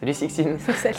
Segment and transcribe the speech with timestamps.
[0.00, 0.94] Salut Sixtine Salut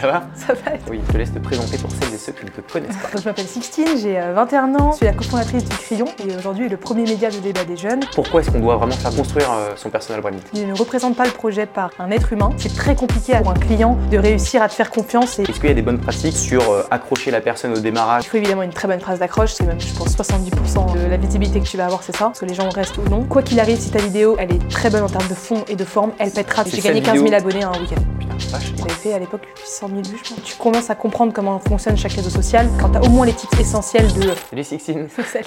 [0.00, 0.22] Ça va?
[0.34, 2.60] Ça va Oui, je te laisse te présenter pour celles et ceux qui ne te
[2.60, 3.18] connaissent pas.
[3.18, 6.68] Je m'appelle Sixtine, j'ai euh, 21 ans, je suis la cofondatrice du Crayon et aujourd'hui
[6.68, 8.00] le premier média de débat des jeunes.
[8.14, 11.24] Pourquoi est-ce qu'on doit vraiment faire construire euh, son personal branding Je ne représente pas
[11.24, 12.50] le projet par un être humain.
[12.58, 15.70] C'est très compliqué pour un client de réussir à te faire confiance et Est-ce qu'il
[15.70, 18.24] y a des bonnes pratiques sur euh, accrocher la personne au démarrage?
[18.26, 21.16] Il faut évidemment une très bonne phrase d'accroche, c'est même je pense 70% de la
[21.16, 23.22] visibilité que tu vas avoir c'est ça, parce que les gens restent ou non.
[23.24, 25.76] Quoi qu'il arrive, si ta vidéo elle est très bonne en termes de fond et
[25.76, 26.64] de forme, elle pètera.
[26.66, 28.02] J'ai gagné 15 000 vidéo abonnés un week-end.
[28.18, 28.41] Putain.
[28.50, 30.42] J'avais fait à l'époque 800 000 vues, je pense.
[30.44, 33.32] Tu commences à comprendre comment fonctionne chaque réseau social quand tu as au moins les
[33.32, 34.32] tips essentiels de.
[34.50, 35.46] Salut Sixtine Salut,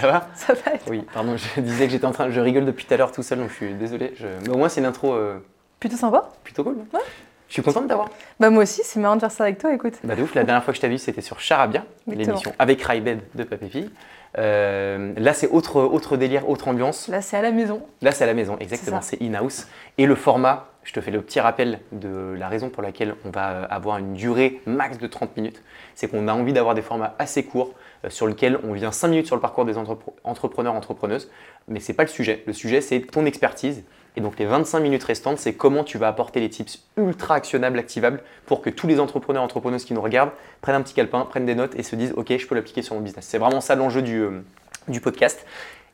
[0.00, 0.28] Ça va?
[0.34, 2.30] Ça va être Oui, pardon, je disais que j'étais en train...
[2.30, 4.14] Je rigole depuis tout à l'heure tout seul, donc je suis désolé.
[4.16, 5.38] Je- Mais au moins c'est une intro euh,
[5.80, 6.30] plutôt sympa.
[6.44, 6.76] plutôt cool.
[6.92, 7.00] non
[7.48, 8.08] Je suis content de t'avoir.
[8.40, 9.94] Bah moi aussi, c'est marrant de faire ça avec toi, écoute.
[10.04, 12.80] Bah de ouf, la dernière fois que je t'ai vu c'était sur Charabia, l'émission avec
[12.82, 13.90] Raibed de Papépi.
[14.38, 17.08] Euh, là c'est autre, autre délire, autre ambiance.
[17.08, 17.82] Là, c'est à la maison.
[18.02, 19.66] Là, c'est à la maison, exactement, C'est in-house.
[19.98, 23.30] Et le format, je te fais le petit rappel de la raison pour laquelle on
[23.30, 25.62] va euh, avoir une durée max de 30 minutes.
[25.94, 27.74] C'est qu'on a envie d'avoir des formats assez courts
[28.04, 31.30] euh, sur lesquels on vient 5 minutes sur le parcours des entrepre- entrepreneurs, entrepreneuses.
[31.68, 32.42] Mais c'est pas le sujet.
[32.46, 33.84] Le sujet, c'est ton expertise.
[34.16, 37.78] Et donc, les 25 minutes restantes, c'est comment tu vas apporter les tips ultra actionnables,
[37.78, 41.46] activables pour que tous les entrepreneurs, entrepreneuses qui nous regardent prennent un petit calepin, prennent
[41.46, 43.26] des notes et se disent Ok, je peux l'appliquer sur mon business.
[43.26, 44.42] C'est vraiment ça l'enjeu du, euh,
[44.88, 45.46] du podcast.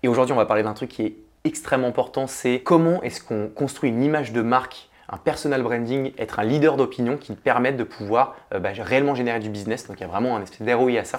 [0.05, 3.49] Et aujourd'hui, on va parler d'un truc qui est extrêmement important, c'est comment est-ce qu'on
[3.49, 7.77] construit une image de marque, un personal branding, être un leader d'opinion qui te permette
[7.77, 9.89] de pouvoir euh, bah, réellement générer du business.
[9.89, 11.17] Donc il y a vraiment un espèce d'ROI à ça.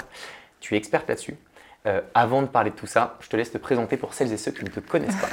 [0.61, 1.35] Tu es experte là-dessus.
[1.85, 4.37] Euh, avant de parler de tout ça, je te laisse te présenter pour celles et
[4.37, 5.27] ceux qui ne te connaissent pas.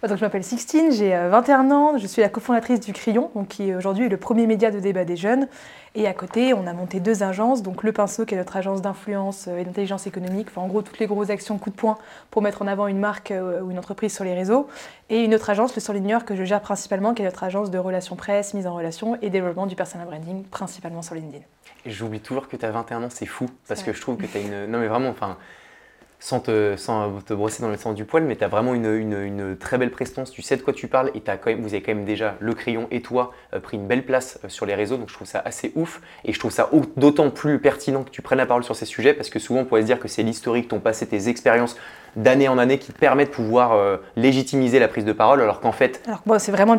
[0.08, 3.48] Donc, je m'appelle Sixtine, j'ai euh, 21 ans, je suis la cofondatrice du Crayon, donc,
[3.48, 5.48] qui aujourd'hui est le premier média de débat des jeunes.
[5.94, 8.82] Et à côté, on a monté deux agences, donc Le Pinceau, qui est notre agence
[8.82, 11.96] d'influence euh, et d'intelligence économique, enfin en gros toutes les grosses actions coup de poing
[12.30, 14.68] pour mettre en avant une marque euh, ou une entreprise sur les réseaux.
[15.08, 17.78] Et une autre agence, Le Surligneur, que je gère principalement, qui est notre agence de
[17.78, 21.44] relations presse, mise en relation et développement du personal branding, principalement sur LinkedIn.
[21.86, 23.46] J'oublie toujours que tu as 21 ans, c'est fou.
[23.66, 24.66] Parce que je trouve que tu as une.
[24.66, 25.38] Non, mais vraiment, enfin.
[26.18, 28.86] Sans te, sans te brosser dans le sens du poil, mais tu as vraiment une,
[28.86, 31.60] une- une très belle prestance, tu sais de quoi tu parles et t'as quand même,
[31.60, 34.48] vous avez quand même déjà, le crayon et toi, euh, pris une belle place euh,
[34.48, 37.28] sur les réseaux, donc je trouve ça assez ouf et je trouve ça au- d'autant
[37.30, 39.82] plus pertinent que tu prennes la parole sur ces sujets parce que souvent on pourrait
[39.82, 41.76] se dire que c'est l'historique, ton passé, tes expériences
[42.16, 45.60] d'année en année qui te permettent de pouvoir euh, légitimiser la prise de parole alors
[45.60, 46.78] qu'en fait, Alors moi, c'est vraiment le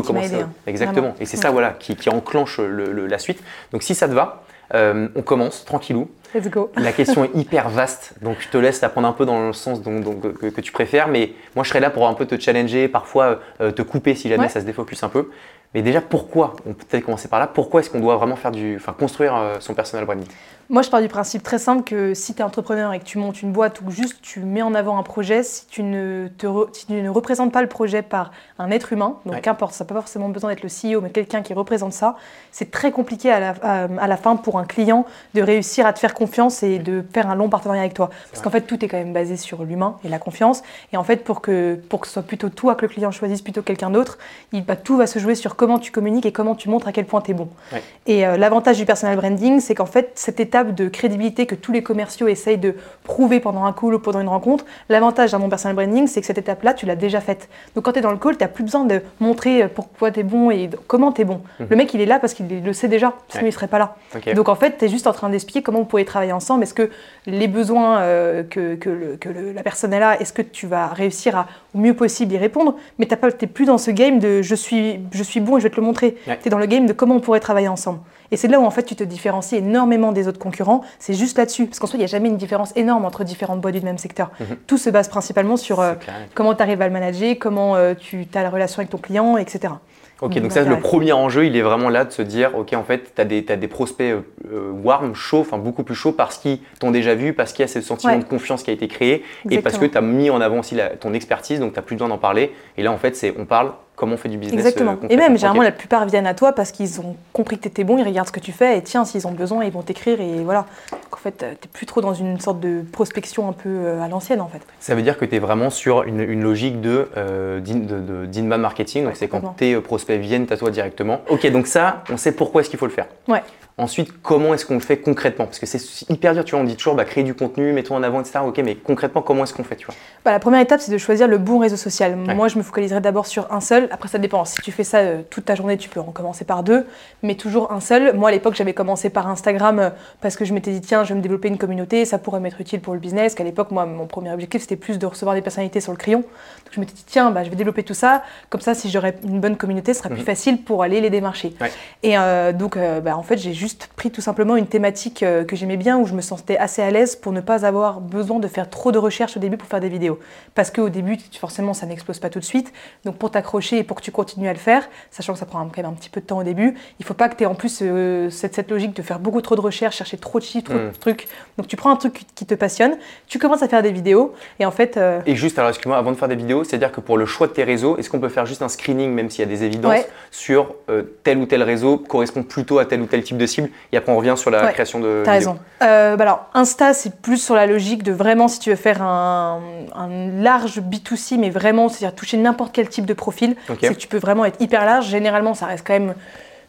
[0.00, 0.34] peux qui m'a commencer.
[0.34, 0.44] aidé.
[0.44, 0.50] hein.
[0.66, 1.00] Exactement.
[1.08, 1.16] Vraiment.
[1.20, 3.42] Et c'est ça voilà, qui, qui enclenche le- le- la suite.
[3.72, 6.08] Donc si ça te va, euh, on commence tranquillou.
[6.34, 6.70] Let's go.
[6.76, 9.52] La question est hyper vaste, donc je te laisse la prendre un peu dans le
[9.54, 12.26] sens dont- dont- que, que tu préfères, mais moi je serai là pour un peu
[12.26, 14.48] te challenger, parfois euh, te couper si jamais Ouais.
[14.50, 15.30] ça se défocus un peu.
[15.74, 17.46] Mais déjà, pourquoi On peut peut-être commencer par là?
[17.46, 20.26] Pourquoi est-ce qu'on doit vraiment faire du, enfin, construire euh, son personal branding?
[20.70, 23.16] Moi, je pars du principe très simple que si tu es entrepreneur et que tu
[23.16, 26.46] montes une boîte ou juste tu mets en avant un projet, si tu ne, te
[26.46, 29.40] re- si tu ne représentes pas le projet par un être humain, donc Ouais.
[29.40, 32.16] qu'importe, ça n'a pas forcément besoin d'être le CEO, mais quelqu'un qui représente ça,
[32.52, 35.94] c'est très compliqué à la, à, à la fin pour un client de réussir à
[35.94, 38.10] te faire confiance et de faire un long partenariat avec toi.
[38.30, 40.62] Parce qu'en fait, tout est quand même basé sur l'humain et la confiance.
[40.92, 43.40] Et en fait, pour que, pour que ce soit plutôt toi que le client choisisse
[43.40, 44.18] plutôt que quelqu'un d'autre,
[44.52, 46.92] il, bah, tout va se jouer sur comment tu communiques et comment tu montres à
[46.92, 47.48] quel point tu es bon.
[47.72, 47.82] Ouais.
[48.06, 51.72] Et euh, l'avantage du personal branding, c'est qu'en fait, cette étape de crédibilité que tous
[51.72, 52.74] les commerciaux essayent de
[53.04, 56.26] prouver pendant un call ou pendant une rencontre, l'avantage dans mon personal branding, c'est que
[56.26, 57.48] cette étape-là, tu l'as déjà faite.
[57.74, 60.10] Donc quand tu es dans le call, tu n'as plus besoin de montrer euh, pourquoi
[60.10, 61.42] tu es bon et comment tu es bon.
[61.68, 63.48] Le mec, il est là parce qu'il le sait déjà, sinon Ouais.
[63.50, 63.96] il serait pas là.
[64.34, 66.62] Donc en fait, tu es juste en train d'expliquer comment vous pouvez travailler ensemble.
[66.62, 66.88] Est-ce que
[67.26, 70.66] les besoins euh, que, que le- que le- la personne est là, est-ce que tu
[70.66, 72.76] vas réussir à au mieux possible y répondre?
[72.98, 75.64] Mais tu n'es plus dans ce game de je suis, je suis bon et je
[75.64, 76.16] vais te le montrer.
[76.26, 76.38] Ouais.
[76.42, 78.00] Tu es dans le game de comment on pourrait travailler ensemble.
[78.30, 80.82] Et c'est là où en fait tu te différencies énormément des autres concurrents.
[80.98, 81.64] C'est juste là-dessus.
[81.66, 83.96] Parce qu'en soi, il n'y a jamais une différence énorme entre différentes boîtes du même
[83.96, 84.30] secteur.
[84.40, 84.56] Mhm.
[84.66, 85.94] Tout se base principalement sur euh,
[86.34, 89.38] comment tu arrives à le manager, comment euh, tu as la relation avec ton client,
[89.38, 89.72] etc.
[90.20, 92.72] Ok, Donc, donc ça, le premier enjeu, il est vraiment là de se dire, ok,
[92.74, 94.12] en fait, tu as des, t'as des prospects
[94.52, 97.64] euh, warm, chauds, enfin beaucoup plus chauds parce qu'ils t'ont déjà vu, parce qu'il y
[97.64, 98.18] a ce sentiment Ouais.
[98.18, 100.74] de confiance qui a été créé et parce que tu as mis en avant aussi
[100.74, 102.52] la- ton expertise, donc tu n'as plus besoin d'en parler.
[102.76, 104.58] Et là, en fait, c'est on parle comment on fait du business.
[104.58, 104.92] Exactement.
[104.92, 105.24] euh, et concrètement.
[105.26, 107.98] même, généralement, la plupart viennent à toi parce qu'ils ont compris que tu étais bon,
[107.98, 110.44] ils regardent ce que tu fais, et tiens, s'ils ont besoin, ils vont t'écrire, et
[110.44, 110.66] voilà.
[110.92, 114.00] Donc, en fait, tu n'es plus trop dans une sorte de prospection un peu euh,
[114.02, 114.60] à l'ancienne, en fait.
[114.80, 119.02] Ça veut dire que tu es vraiment sur une, une logique de, euh, d'inbound marketing,
[119.02, 121.20] donc Ouais, c'est quand tes euh, prospects viennent à toi directement.
[121.28, 123.06] Ok, donc ça, on sait pourquoi est-ce qu'il faut le faire.
[123.26, 123.42] Ouais.
[123.78, 125.44] Ensuite, comment est-ce qu'on le fait concrètement?
[125.46, 125.80] Parce que c'est
[126.10, 128.40] hyper dur, tu vois, on dit toujours bah, créer du contenu, mets-toi en avant, etc.
[128.44, 129.94] Ok, mais concrètement, comment est-ce qu'on fait tu vois?
[130.24, 132.18] Bah, la première étape, c'est de choisir le bon réseau social.
[132.26, 132.34] Ouais.
[132.34, 133.86] Moi, je me focaliserai d'abord sur un seul.
[133.92, 134.44] Après, ça dépend.
[134.44, 136.86] Si tu fais ça euh, toute ta journée, tu peux en commencer par deux,
[137.22, 138.14] mais toujours un seul.
[138.16, 139.90] Moi, à l'époque, j'avais commencé par Instagram euh,
[140.20, 142.60] parce que je m'étais dit, tiens, je vais me développer une communauté, ça pourrait m'être
[142.60, 143.36] utile pour le business.
[143.36, 146.18] Qu'à l'époque, moi, mon premier objectif, c'était plus de recevoir des personnalités sur le crayon.
[146.18, 148.24] Donc, je m'étais dit, tiens, bah, je vais développer tout ça.
[148.50, 150.24] Comme ça, si j'aurais une bonne communauté, ce sera plus Mhm.
[150.24, 151.54] facile pour aller les démarcher.
[151.60, 151.70] Ouais.
[152.02, 155.56] Et euh, donc, bah, en fait, j'ai juste pris tout simplement une thématique euh, que
[155.56, 158.48] j'aimais bien, où je me sentais assez à l'aise pour ne pas avoir besoin de
[158.48, 160.18] faire trop de recherches au début pour faire des vidéos.
[160.54, 162.72] Parce qu'au début, forcément, ça n'explose pas tout de suite.
[163.04, 165.64] Donc, pour t'accrocher et pour que tu continues à le faire, sachant que ça prend
[165.66, 167.46] quand même un petit peu de temps au début, il faut pas que tu aies
[167.46, 170.44] en plus euh, cette, cette logique de faire beaucoup trop de recherches, chercher trop de
[170.44, 171.28] chiffres, trop de trucs.
[171.56, 174.64] Donc, tu prends un truc qui- te passionne, tu commences à faire des vidéos, et
[174.64, 177.18] en fait, euh, Et juste, alors excuse-moi, avant de faire des vidéos, c'est-à-dire que pour
[177.18, 179.46] le choix de tes réseaux, est-ce qu'on peut faire juste un screening, même s'il y
[179.46, 180.06] a des évidences, Ouais.
[180.30, 183.70] sur euh, tel ou tel réseau correspond plutôt à tel ou tel type de cible
[183.92, 185.58] Et après, on revient sur la Ouais, création de T'as raison.
[185.82, 189.02] Euh, bah alors, Insta, c'est plus sur la logique de vraiment, si tu veux faire
[189.02, 189.60] un,
[189.94, 194.08] un large B2C, mais vraiment, c'est-à-dire toucher n'importe quel type de profil, c'est que tu
[194.08, 195.06] peux vraiment être hyper large.
[195.06, 196.14] Généralement, ça reste quand même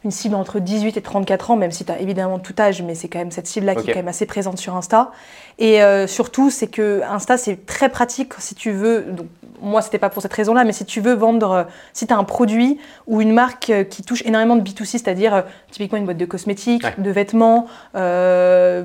[0.06, 2.96] une cible entre 18 et 34 ans, même si tu as évidemment tout âge, mais
[2.96, 5.12] c'est quand même cette cible-là qui est quand même assez présente sur Insta.
[5.57, 9.01] Et euh, surtout, c'est que Insta, c'est très pratique si tu veux.
[9.10, 9.28] Donc,
[9.62, 12.18] moi, c'était pas pour cette raison-là, mais si tu veux vendre, euh, si tu as
[12.18, 16.16] un produit ou une marque euh, qui touche énormément de B2C, c'est-à-dire typiquement une boîte
[16.18, 16.94] de cosmétiques, Ouais.
[16.98, 18.84] de vêtements, euh,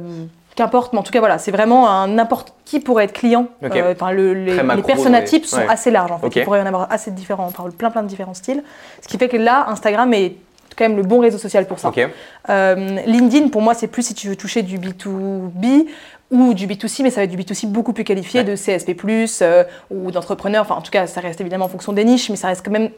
[0.56, 3.46] qu'importe, mais en tout cas, voilà, c'est vraiment un n'importe qui pourrait être client.
[3.62, 3.68] Euh,
[4.12, 5.24] le- les, Très les macro, personas ouais.
[5.24, 5.66] types sont Ouais.
[5.68, 6.28] assez larges en fait.
[6.34, 8.62] Il pourrait y en avoir assez différents, enfin, plein plein de différents styles.
[9.02, 10.36] Ce qui fait que là, Instagram est
[10.76, 11.88] quand même le bon réseau social pour ça.
[11.88, 12.00] Ok.
[12.50, 15.86] Euh, LinkedIn, pour moi, c'est plus si tu veux toucher du B2B
[16.30, 18.44] ou du B2C, mais ça va être du B2C beaucoup plus qualifié, Ouais.
[18.46, 18.96] de CSP+,
[19.42, 20.62] euh, ou d'entrepreneurs.
[20.62, 22.72] Enfin, en tout cas, ça reste évidemment en fonction des niches, mais ça reste quand
[22.72, 22.90] même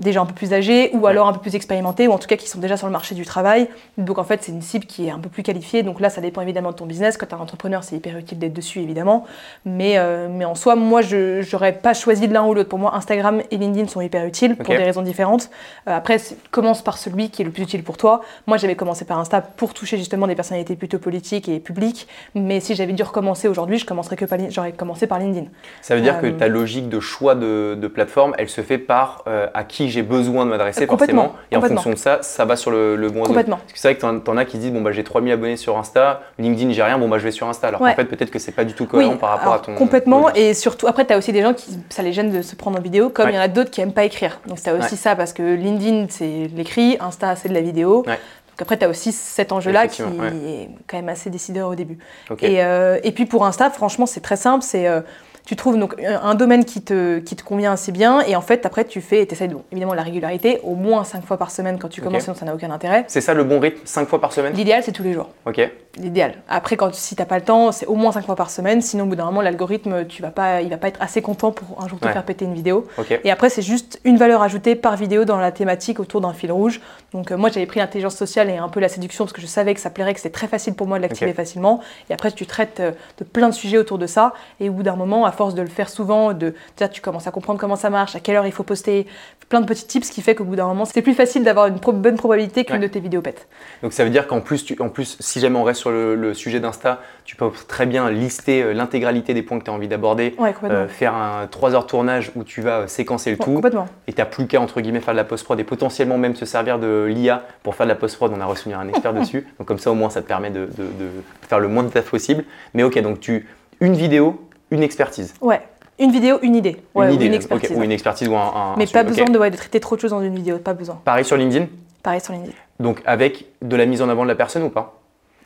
[0.00, 2.36] déjà un peu plus âgés ou alors un peu plus expérimentés ou en tout cas
[2.36, 3.68] qui sont déjà sur le marché du travail.
[3.98, 5.82] Donc en fait, c'est une cible qui est un peu plus qualifiée.
[5.82, 7.16] Donc là, ça dépend évidemment de ton business.
[7.16, 9.24] Quand tu es un entrepreneur, c'est hyper utile d'être dessus évidemment.
[9.64, 12.68] Mais, euh, mais en soi, moi, je n'aurais pas choisi de l'un ou l'autre.
[12.68, 15.50] Pour moi, Instagram et LinkedIn sont hyper utiles pour des raisons différentes.
[15.88, 16.16] Euh, après,
[16.50, 18.22] commence par celui qui est le plus utile pour toi.
[18.46, 22.08] Moi, j'avais commencé par Insta pour toucher justement des personnalités plutôt politiques et publiques.
[22.34, 25.46] Mais si j'avais dû recommencer aujourd'hui, je commencerais que par, j'aurais commencé par LinkedIn.
[25.80, 28.78] Ça veut dire que Euh, ta logique de choix de, de plateforme, elle se fait
[28.78, 31.32] par à qui j'ai besoin de m'adresser forcément.
[31.50, 33.22] Et en fonction de ça, ça va sur le, le bon.
[33.22, 33.56] Complètement.
[33.58, 35.32] Parce que c'est vrai que t'en, t'en as qui se disent bon bah j'ai 3000
[35.32, 37.68] abonnés sur Insta, LinkedIn j'ai rien, bon bah je vais sur Insta.
[37.68, 37.90] Alors Ouais.
[37.90, 39.74] qu'en fait peut-être que c'est pas du tout cohérent par rapport à ton.
[39.74, 42.54] Complètement, et surtout, après, tu as aussi des gens qui ça les gêne de se
[42.56, 43.36] prendre en vidéo, comme il Ouais.
[43.36, 44.40] y en a d'autres qui aiment pas écrire.
[44.46, 44.96] Donc, tu as aussi Ouais.
[44.96, 48.02] ça, parce que LinkedIn, c'est l'écrit, Insta, c'est de la vidéo.
[48.04, 51.98] Donc, après, tu as aussi cet enjeu-là qui est quand même assez décideur au début.
[52.42, 54.62] Et, euh, et puis, pour Insta, franchement, c'est très simple.
[54.62, 54.86] C'est.
[54.86, 55.00] euh,
[55.44, 58.40] tu trouves donc un un domaine qui te, qui te convient assez bien et en
[58.40, 61.36] fait après tu fais, tu essaies de, bon, évidemment la régularité, au moins 5 fois
[61.36, 63.04] par semaine quand tu commences sinon ça n'a aucun intérêt.
[63.08, 64.54] C'est ça le bon rythme, 5 fois par semaine?
[64.54, 65.60] L'idéal c'est tous les jours Ok.
[65.98, 66.34] l'idéal.
[66.48, 68.80] Après, quand, si t'as pas le temps, c'est au moins 5 fois par semaine.
[68.80, 71.50] Sinon, au bout d'un moment, l'algorithme, tu vas pas, il va pas être assez content
[71.52, 72.12] pour un jour te Ouais.
[72.12, 72.86] faire péter une vidéo.
[73.24, 76.50] Et après, c'est juste une valeur ajoutée par vidéo dans la thématique autour d'un fil
[76.50, 76.80] rouge.
[77.12, 79.46] Donc, euh, moi, j'avais pris l'intelligence sociale et un peu la séduction parce que je
[79.46, 81.80] savais que ça plairait, que c'était très facile pour moi de l'activer facilement.
[82.08, 84.32] Et après, tu traites euh, de plein de sujets autour de ça.
[84.60, 86.54] Et au bout d'un moment, à force de le faire souvent, de,
[86.92, 89.06] tu commences à comprendre comment ça marche, à quelle heure il faut poster,
[89.52, 91.78] plein de petits tips qui fait qu'au bout d'un moment, c'est plus facile d'avoir une
[91.78, 92.80] pro- bonne probabilité qu'une Ouais.
[92.80, 93.48] de tes vidéos pète.
[93.82, 96.14] Donc ça veut dire qu'en plus, tu- en plus, si jamais on reste sur le,
[96.14, 99.74] le sujet d'Insta, tu peux très bien lister euh, l'intégralité des points que tu as
[99.74, 103.36] envie d'aborder, Ouais, euh, faire un 3 heures tournage où tu vas euh, séquencer le
[103.36, 106.16] Ouais, tout, et tu n'as plus qu'à entre guillemets faire de la post-prod et potentiellement
[106.16, 108.32] même se servir de l'IA pour faire de la post-prod.
[108.34, 110.60] On a reçu un expert dessus, donc comme ça au moins ça te permet de,
[110.64, 111.08] de- de
[111.46, 112.44] faire le moins de taf possible.
[112.72, 113.46] Mais ok, donc tu
[113.80, 115.34] une vidéo, une expertise.
[115.42, 115.60] Ouais.
[115.98, 116.82] Une vidéo, une idée.
[116.94, 117.70] Ouais, une idée, expertise.
[117.76, 118.40] ou une expertise ou un.
[118.40, 120.58] un- Mais un pas besoin de, ouais, de traiter trop de choses dans une vidéo,
[120.58, 121.00] pas besoin.
[121.04, 121.66] Pareil sur LinkedIn,
[122.02, 122.54] Pareil sur LinkedIn.
[122.80, 124.98] donc avec de la mise en avant de la personne ou pas?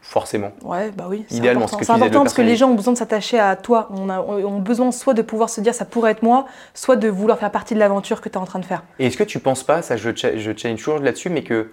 [0.02, 0.52] Forcément.
[0.62, 1.24] Ouais, bah oui.
[1.28, 1.78] c'est Idéalement, important.
[1.78, 3.88] ce que C'est tu important parce que les gens ont besoin de s'attacher à toi.
[3.90, 6.94] On a, on a besoin soit de pouvoir se dire ça pourrait être moi, soit
[6.94, 8.84] de vouloir faire partie de l'aventure que tu es en train de faire.
[9.00, 11.70] Et est-ce que tu penses pas, ça je, cha- je challenge toujours là-dessus, mais que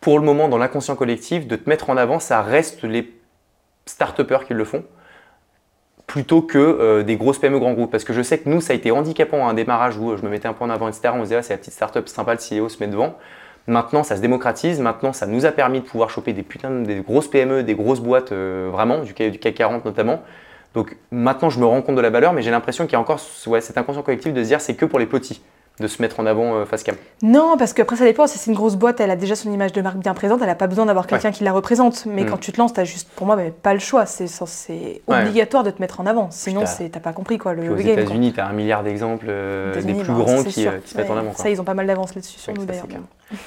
[0.00, 3.12] pour le moment dans l'inconscient collectif, de te mettre en avant, ça reste les
[3.84, 4.82] start qui le font?
[6.06, 7.90] Plutôt que euh, des grosses PME grands groupes.
[7.90, 10.16] Parce que je sais que nous, ça a été handicapant à un démarrage où euh,
[10.16, 11.10] je me mettais un peu en avant, etc.
[11.14, 13.14] On se disait, ah, c'est la petite start-up sympa, le CEO se met devant.
[13.66, 14.80] Maintenant, ça se démocratise.
[14.80, 17.74] Maintenant, ça nous a permis de pouvoir choper des putains de des grosses PME, des
[17.74, 20.22] grosses boîtes, euh, vraiment, du, du CAC 40 notamment.
[20.74, 23.00] Donc maintenant, je me rends compte de la valeur, mais j'ai l'impression qu'il y a
[23.00, 25.40] encore ouais, cet inconscient collectif de se dire c'est que pour les petits
[25.80, 26.94] de se mettre en avant euh, face cam.
[27.22, 28.28] Non, parce qu'après ça dépend.
[28.28, 30.46] Si c'est une grosse boîte, elle a déjà son image de marque bien présente, elle
[30.46, 32.06] n'a pas besoin d'avoir quelqu'un qui la représente.
[32.06, 32.26] Mais Mm.
[32.30, 34.06] quand tu te lances, tu as juste, pour moi, mais pas le choix.
[34.06, 34.28] C'est
[35.08, 35.20] Ouais.
[35.22, 36.28] obligatoire de te mettre en avant.
[36.30, 36.62] Sinon,
[36.92, 37.76] t'as- pas compris quoi, le, Puis aux.
[37.76, 40.96] États-unis, tu as un milliard d'exemples euh, des plus bah, grands qui, euh, qui se
[40.96, 41.30] mettent en avant.
[41.30, 41.42] quoi.
[41.42, 42.86] Ça, ils ont pas mal d'avance là-dessus sur nous d'ailleurs.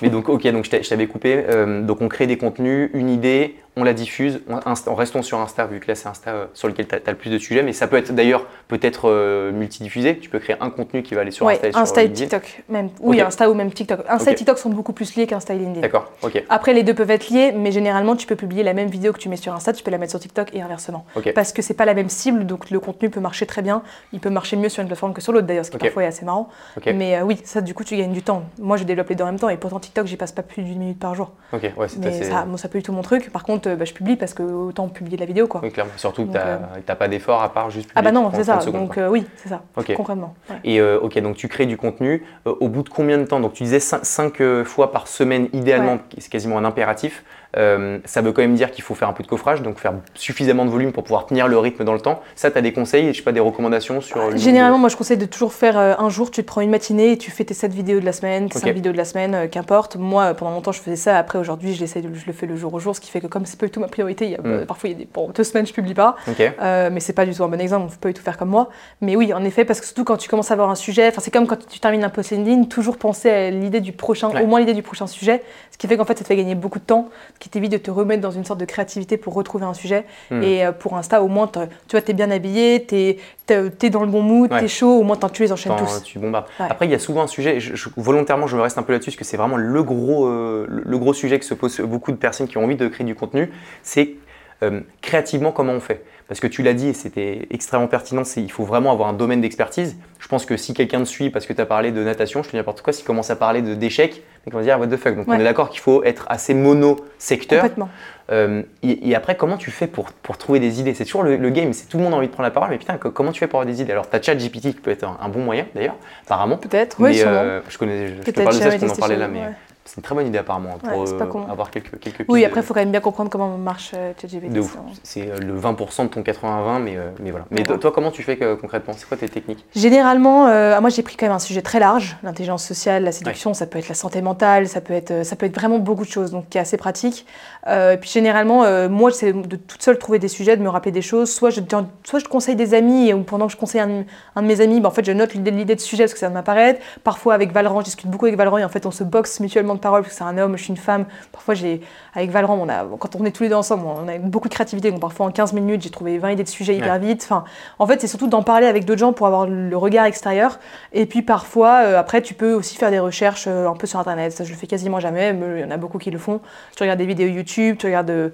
[0.01, 1.45] Mais donc, ok, donc je t'a- je t'avais coupé.
[1.49, 5.39] Euh, donc, on crée des contenus, une idée, on la diffuse, on, Insta- restons sur
[5.39, 7.61] Insta, vu que là c'est Insta euh, sur lequel tu as, le plus de sujets,
[7.63, 10.17] mais ça peut être d'ailleurs peut-être euh, multidiffusé.
[10.17, 12.11] Tu peux créer un contenu qui va aller sur Ouais, Insta et sur Insta et.
[12.11, 12.63] TikTok.
[12.69, 12.89] Même.
[12.99, 13.21] Oui.
[13.21, 13.99] Insta ou même TikTok.
[14.09, 15.81] Insta et TikTok sont beaucoup plus liés qu'Insta et LinkedIn.
[15.81, 16.43] D'accord, ok.
[16.49, 19.19] Après, les deux peuvent être liés, mais généralement, tu peux publier la même vidéo que
[19.19, 21.05] tu mets sur Insta, tu peux la mettre sur TikTok et inversement.
[21.35, 23.83] Parce que c'est pas la même cible, donc le contenu peut marcher très bien.
[24.11, 26.07] Il peut marcher mieux sur une plateforme que sur l'autre, d'ailleurs, ce qui parfois est
[26.07, 26.49] assez marrant.
[26.85, 28.43] Mais euh, oui, ça, du coup, tu gagnes du temps.
[28.59, 30.63] Moi, je développe les deux en même temps, et pourtant, TikTok, j'y passe pas plus
[30.63, 31.31] d'une minute par jour.
[31.53, 32.23] ok, ouais, c'est Mais assez.
[32.23, 33.31] ça, moi, ça peut du tout mon truc.
[33.31, 35.61] Par contre, euh, bah, je publie parce que autant publier de la vidéo, quoi.
[35.63, 35.91] Oui, clairement.
[35.97, 38.53] Surtout que tu n'as pas d'effort à part juste Ah bah publier non, c'est ça.
[38.53, 39.61] 30 secondes, Donc euh, oui, c'est ça.
[39.95, 40.33] Concrètement.
[40.49, 40.55] ouais.
[40.63, 42.23] Et euh, ok, donc tu crées du contenu.
[42.47, 43.39] Euh, au bout de combien de temps?
[43.39, 45.99] Donc tu disais 5, fois par semaine, idéalement, Ouais.
[46.17, 47.23] c'est quasiment un impératif.
[47.55, 49.93] Euh, ça veut quand même dire qu'il faut faire un peu de coffrage, donc faire
[50.13, 52.21] suffisamment de volume pour pouvoir tenir le rythme dans le temps.
[52.35, 54.31] Ça, tu as des conseils je sais pas, des recommandations sur.
[54.31, 56.69] de- Généralement, moi, je conseille de toujours faire euh, un jour, tu te prends une
[56.69, 58.63] matinée et tu fais tes 7 vidéos de la semaine, tes Ok.
[58.65, 59.95] 5 vidéos de la semaine, euh, qu'importe.
[59.95, 61.17] Moi, pendant longtemps, je faisais ça.
[61.17, 63.27] Après, aujourd'hui, je, de- je le fais le jour au jour, ce qui fait que
[63.27, 64.65] comme c'est pas du tout ma priorité, il y a, Mm.
[64.65, 66.15] parfois, il y a des, bon, deux semaines, je publie pas.
[66.27, 68.23] Ok, Euh, mais c'est pas du tout un bon exemple, on peut pas du tout
[68.23, 68.69] faire comme moi.
[69.01, 71.31] Mais oui, en effet, parce que surtout quand tu commences à avoir un sujet, c'est
[71.31, 74.41] comme quand tu termines un post LinkedIn, toujours penser à l'idée du prochain, Ouais.
[74.41, 76.55] au moins l'idée du prochain sujet, ce qui fait qu'en fait ça te fait gagner
[76.55, 79.65] beaucoup de temps, qui t'évite de te remettre dans une sorte de créativité pour retrouver
[79.65, 80.05] un sujet.
[80.31, 80.41] Hmm.
[80.43, 81.59] Et euh, pour Insta, au moins, tu
[81.91, 83.17] vois, t'es bien habillé, t'es
[83.49, 84.59] es dans le bon mood, Ouais.
[84.59, 86.03] t'es chaud, au moins tu les enchaînes tous.
[86.03, 86.45] tu bombardes.
[86.59, 86.65] Ouais.
[86.69, 88.83] Après, il y a souvent un sujet, et je- je- volontairement, je me reste un
[88.83, 91.53] peu là-dessus, parce que c'est vraiment le gros, euh, le le gros sujet que se
[91.53, 93.51] posent beaucoup de personnes qui ont envie de créer du contenu,
[93.83, 94.15] c'est
[94.63, 96.03] euh, créativement comment on fait?
[96.27, 99.39] Parce que tu l'as dit, et c'était extrêmement pertinent, il faut vraiment avoir un domaine
[99.39, 99.95] d'expertise.
[100.19, 102.47] Je pense que si quelqu'un te suit parce que tu as parlé de natation, je
[102.47, 105.15] te dis n'importe quoi, s'il commence à parler d'échecs, il va dire what the fuck?
[105.15, 107.61] Donc on est d'accord qu'il faut être assez mono-secteur.
[107.61, 107.89] Complètement.
[108.29, 110.93] Euh, et, et après, comment tu fais pour, pour trouver des idées?
[110.93, 112.71] C'est toujours le, le game, c'est tout le monde a envie de prendre la parole,
[112.71, 113.93] mais putain, co- comment tu fais pour avoir des idées?
[113.93, 115.95] Alors, tu as ChatGPT qui peut être un, un bon moyen d'ailleurs,
[116.25, 116.57] apparemment.
[116.57, 119.15] Peut-être, oui, euh, je connais, je, je te parle de ça parce qu'on en parlait
[119.15, 119.51] là, mais ouais.
[119.87, 122.61] C'est une très bonne idée apparemment pour Ouais, c'est euh, avoir quelques, quelques Oui, après,
[122.61, 124.51] il faut quand même bien comprendre comment marche euh, ChatGPT.
[124.53, 124.71] de ouf.
[124.71, 127.45] sinon- C'est euh, le 20% de ton 80-20, mais, euh, mais voilà.
[127.51, 127.77] Mais Ouais.
[127.77, 128.93] toi, comment tu fais concrètement?
[128.97, 129.65] C'est quoi tes techniques?
[129.75, 133.53] Généralement, euh, moi j'ai pris quand même un sujet très large, l'intelligence sociale, la séduction,
[133.53, 136.03] ça peut être la santé mentale, ça peut être, euh, ça peut être vraiment beaucoup
[136.05, 137.25] de choses, donc qui est assez pratique.
[137.67, 140.69] Euh, et puis généralement, euh, moi j'essaie de toute seule trouver des sujets, de me
[140.69, 141.31] rappeler des choses.
[141.31, 141.61] Soit je,
[142.03, 144.03] soit je conseille des amis, ou pendant que je conseille un,
[144.35, 146.29] un de mes amis, bah, en fait je note l'idée de sujet parce que ça
[146.29, 146.79] m'apparaît.
[147.03, 149.76] Parfois avec Valorant, je discute beaucoup avec Valorant et en fait on se boxe mutuellement
[149.77, 151.05] de parole parce que c'est un homme, je suis une femme.
[151.31, 151.81] Parfois j'ai,
[152.13, 154.53] avec Valorant, on a, quand on est tous les deux ensemble, on a beaucoup de
[154.53, 157.21] créativité, donc parfois en 15 minutes j'ai trouvé 20 idées de sujets hyper vite.
[157.23, 157.45] Enfin,
[157.79, 160.59] en fait c'est surtout d'en parler avec d'autres gens pour avoir le regard extérieur.
[160.91, 163.99] Et puis parfois, euh, après, tu peux aussi faire des recherches euh, un peu sur
[163.99, 164.31] Internet.
[164.33, 166.41] Ça, je le fais quasiment jamais, mais il y en a beaucoup qui le font.
[166.75, 168.09] Tu regardes des vidéos YouTube, tu regardes.
[168.09, 168.29] euh,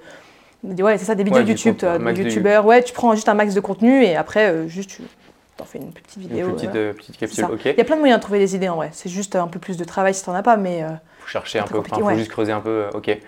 [0.63, 1.97] des- ouais, c'est ça, des vidéos Ouais, YouTube, de
[2.29, 2.65] youtubeurs.
[2.65, 5.01] Ouais, tu prends juste un max de contenu et après, juste, tu
[5.57, 6.51] t'en fais une petite Une vidéo.
[6.53, 6.86] petite, voilà.
[6.88, 7.65] euh, petite C'est capsule, ok.
[7.65, 8.89] Il y a plein de moyens de trouver des idées en vrai.
[8.91, 10.83] C'est juste un peu plus de travail si t'en as pas, mais.
[10.83, 12.17] euh, faut chercher un peu, enfin, faut ouais.
[12.17, 13.07] juste creuser un peu, euh, ok.
[13.10, 13.19] Et,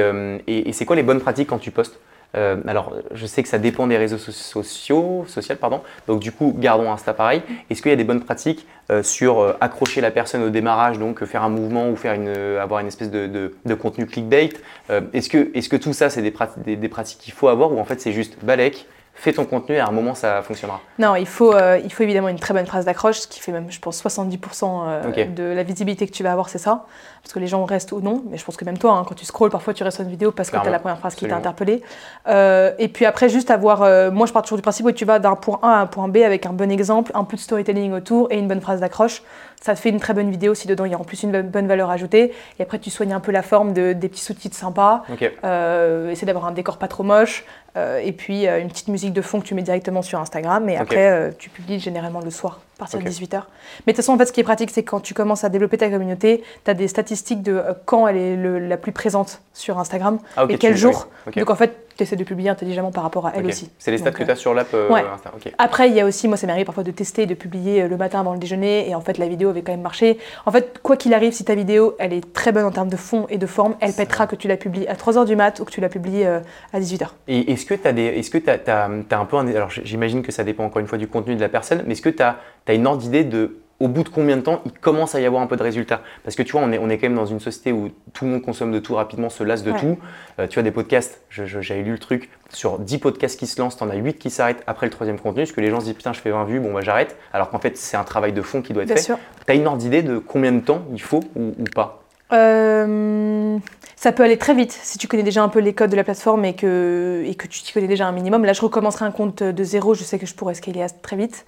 [0.00, 1.98] euh, et, et c'est quoi les bonnes pratiques quand tu postes?
[2.34, 5.82] Euh, Alors, je sais que ça dépend des réseaux so- sociaux, social, pardon.
[6.06, 7.42] Donc, du coup, gardons Insta pareil.
[7.68, 10.98] Est-ce qu'il y a des bonnes pratiques euh, sur euh, accrocher la personne au démarrage,
[10.98, 13.74] donc euh, faire un mouvement ou faire une, euh, avoir une espèce de, de- de
[13.74, 14.48] contenu clickbait?
[14.88, 17.48] Euh, Est-ce que, est que tout ça, c'est des, prat- des- des pratiques qu'il faut
[17.48, 20.42] avoir ou en fait c'est juste balèque, fais ton contenu et à un moment ça
[20.42, 23.40] fonctionnera Non, il faut, euh, il faut évidemment une très bonne phrase d'accroche, ce qui
[23.40, 26.86] fait même, je pense, 70% euh, de la visibilité que tu vas avoir, c'est ça.
[27.22, 29.14] Parce que les gens restent ou non, mais je pense que même toi, hein, quand
[29.14, 31.14] tu scrolles, parfois tu restes sur une vidéo parce que tu as la première phrase
[31.14, 31.82] qui t'a interpellé.
[32.26, 33.82] Euh, et puis après, juste avoir.
[33.82, 35.86] euh, moi, je pars toujours du principe où tu vas d'un point A à un
[35.86, 38.80] point B avec un bon exemple, un peu de storytelling autour et une bonne phrase
[38.80, 39.22] d'accroche.
[39.60, 41.30] Ça te fait une très bonne vidéo si dedans il y a en plus une
[41.42, 42.32] bonne- valeur ajoutée.
[42.58, 45.04] Et après, tu soignes un peu la forme de, des petits sous-titres sympas.
[45.12, 45.30] Ok.
[45.44, 47.44] Euh, essaie d'avoir un décor pas trop moche.
[47.76, 50.68] et puis une petite musique de fond que tu mais directement sur Instagram.
[50.68, 53.42] Et après, tu publies généralement le soir, à partir de 18h.
[53.86, 55.48] Mais de toute façon, en fait, ce qui est pratique, c'est quand tu commences à
[55.48, 57.11] développer ta communauté, tu as des statistiques
[57.42, 61.08] de euh, quand elle est le- la plus présente sur Instagram Ah, et quel jour.
[61.36, 63.70] Donc en fait, tu essaies de publier intelligemment par rapport à elle aussi.
[63.78, 65.02] C'est les stats Donc, que tu as sur l'app euh, ouais.
[65.14, 65.30] Insta.
[65.36, 65.52] ok.
[65.58, 67.98] Après, il y a aussi, moi, ça m'arrive parfois de tester, de publier euh, le
[67.98, 70.18] matin avant le déjeuner, et en fait, la vidéo avait quand même marché.
[70.46, 72.96] En fait, quoi qu'il arrive, si ta vidéo, elle est très bonne en termes de
[72.96, 75.66] fond et de forme, elle pètera que tu la publies à 3h du mat ou
[75.66, 76.40] que tu la publies euh,
[76.72, 77.08] à 18h.
[77.28, 78.04] Et est-ce que tu as des.
[78.04, 79.46] Est-ce que tu as, un peu un.
[79.48, 82.02] Alors j'imagine que ça dépend encore une fois du contenu de la personne, mais est-ce
[82.02, 82.38] que tu as,
[82.72, 85.42] une ordre d'idée de au bout de combien de temps il commence à y avoir
[85.42, 87.26] un peu de résultats Parce que tu vois, on est, on est quand même dans
[87.26, 89.78] une société où tout le monde consomme de tout rapidement, se lasse de Ouais.
[89.80, 89.98] tout.
[90.38, 93.76] Euh, tu vois, des podcasts, j'avais lu le truc, sur 10 podcasts qui se lancent,
[93.76, 95.86] tu en as 8 qui s'arrêtent après le troisième contenu, parce que les gens se
[95.86, 97.16] disent putain, je fais 20 vues, bon bah j'arrête.
[97.32, 99.14] Alors qu'en fait, c'est un travail de fond qui doit être Bien fait.
[99.46, 102.01] Tu as une ordre d'idée de combien de temps il faut ou, ou pas?
[102.32, 103.58] Euh,
[103.96, 106.02] ça peut aller très vite si tu connais déjà un peu les codes de la
[106.02, 108.44] plateforme et que, et que tu t'y connais déjà un minimum.
[108.44, 111.44] Là, je recommencerai un compte de zéro, je sais que je pourrais scaler très vite.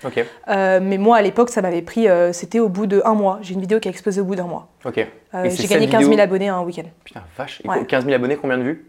[0.49, 3.39] Euh, mais moi, à l'époque, ça m'avait pris, euh, c'était au bout de un mois.
[3.43, 4.69] J'ai une vidéo qui a explosé au bout d'un mois.
[5.51, 6.85] J'ai gagné 15 000 vidéo- abonnés en un week-end.
[7.05, 7.61] Putain, vache.
[7.65, 7.85] Et Ouais.
[7.87, 8.87] 15 000 abonnés, combien de vues?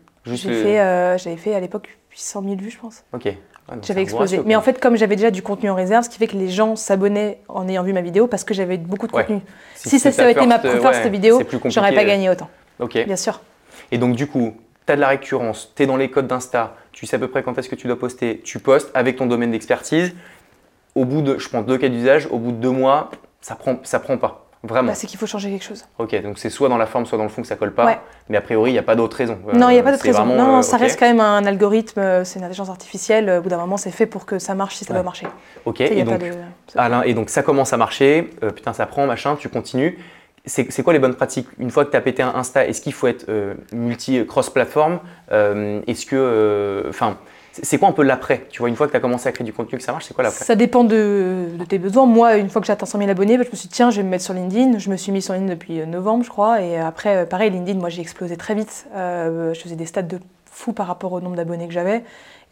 [0.64, 3.04] Fait, j'avais fait à l'époque 800 000 vues, je pense.
[3.14, 3.28] Ok.
[3.67, 4.41] C'est J'avais explosé.
[4.45, 6.50] Mais en fait, comme j'avais déjà du contenu en réserve, ce qui fait que les
[6.50, 9.24] gens s'abonnaient en ayant vu ma vidéo parce que j'avais beaucoup de Ouais.
[9.25, 9.41] contenu.
[9.75, 12.48] Si, ça c'est ta avait été ma first, first ouais, vidéo, j'aurais pas gagné autant,
[12.79, 13.03] Ok.
[13.05, 13.41] bien sûr.
[13.91, 14.53] Et donc, du coup,
[14.86, 17.27] tu as de la récurrence, tu es dans les codes d'Insta, tu sais à peu
[17.27, 20.13] près quand est-ce que tu dois poster, tu postes avec ton domaine d'expertise.
[20.93, 23.10] Au bout de, je prends deux cas d'usage, au bout de deux mois,
[23.41, 24.45] ça prend, ça prend pas.
[24.67, 24.89] Vraiment.
[24.89, 25.86] Bah, c'est qu'il faut changer quelque chose.
[26.00, 27.86] ok, donc c'est soit dans la forme, soit dans le fond que ça colle pas.
[27.86, 28.00] Ouais.
[28.29, 29.38] Mais a priori, il n'y a pas d'autre raison.
[29.53, 30.25] non, il n'y a Euh, pas d'autre raison.
[30.25, 33.29] vraiment, Non, euh, ça reste quand même un algorithme, euh, c'est une intelligence artificielle.
[33.29, 34.98] Au bout d'un moment, c'est fait pour que ça marche si ça Ouais.
[35.00, 35.27] doit marcher.
[35.65, 36.31] Ok, y pas donc, de-
[36.75, 39.98] Alain, et donc ça commence à marcher, euh, putain, ça prend, machin, tu continues.
[40.48, 41.48] C'est quoi les bonnes pratiques?
[41.57, 45.00] Une fois que tu as pété un Insta, est-ce qu'il faut être euh, multi-cross-platform?
[45.31, 46.86] Euh, Est-ce que.
[46.89, 47.17] Enfin,
[47.64, 48.48] c'est quoi un peu l'après?
[48.50, 50.06] Tu vois, une fois que tu as commencé à créer du contenu, que ça marche,
[50.06, 50.44] c'est quoi l'après?
[50.44, 52.06] Ça dépend de, tes besoins.
[52.06, 53.92] Moi, une fois que j'ai atteint 100 000 abonnés, bah, je me suis dit, tiens,
[53.92, 54.78] je vais me mettre sur LinkedIn.
[54.78, 56.62] Je me suis mis sur LinkedIn depuis euh, novembre, je crois.
[56.62, 58.88] Et après, euh, pareil, LinkedIn, moi, j'ai explosé très vite.
[58.96, 60.20] Euh, je faisais des stats de
[60.52, 62.04] fou par rapport au nombre d'abonnés que j'avais.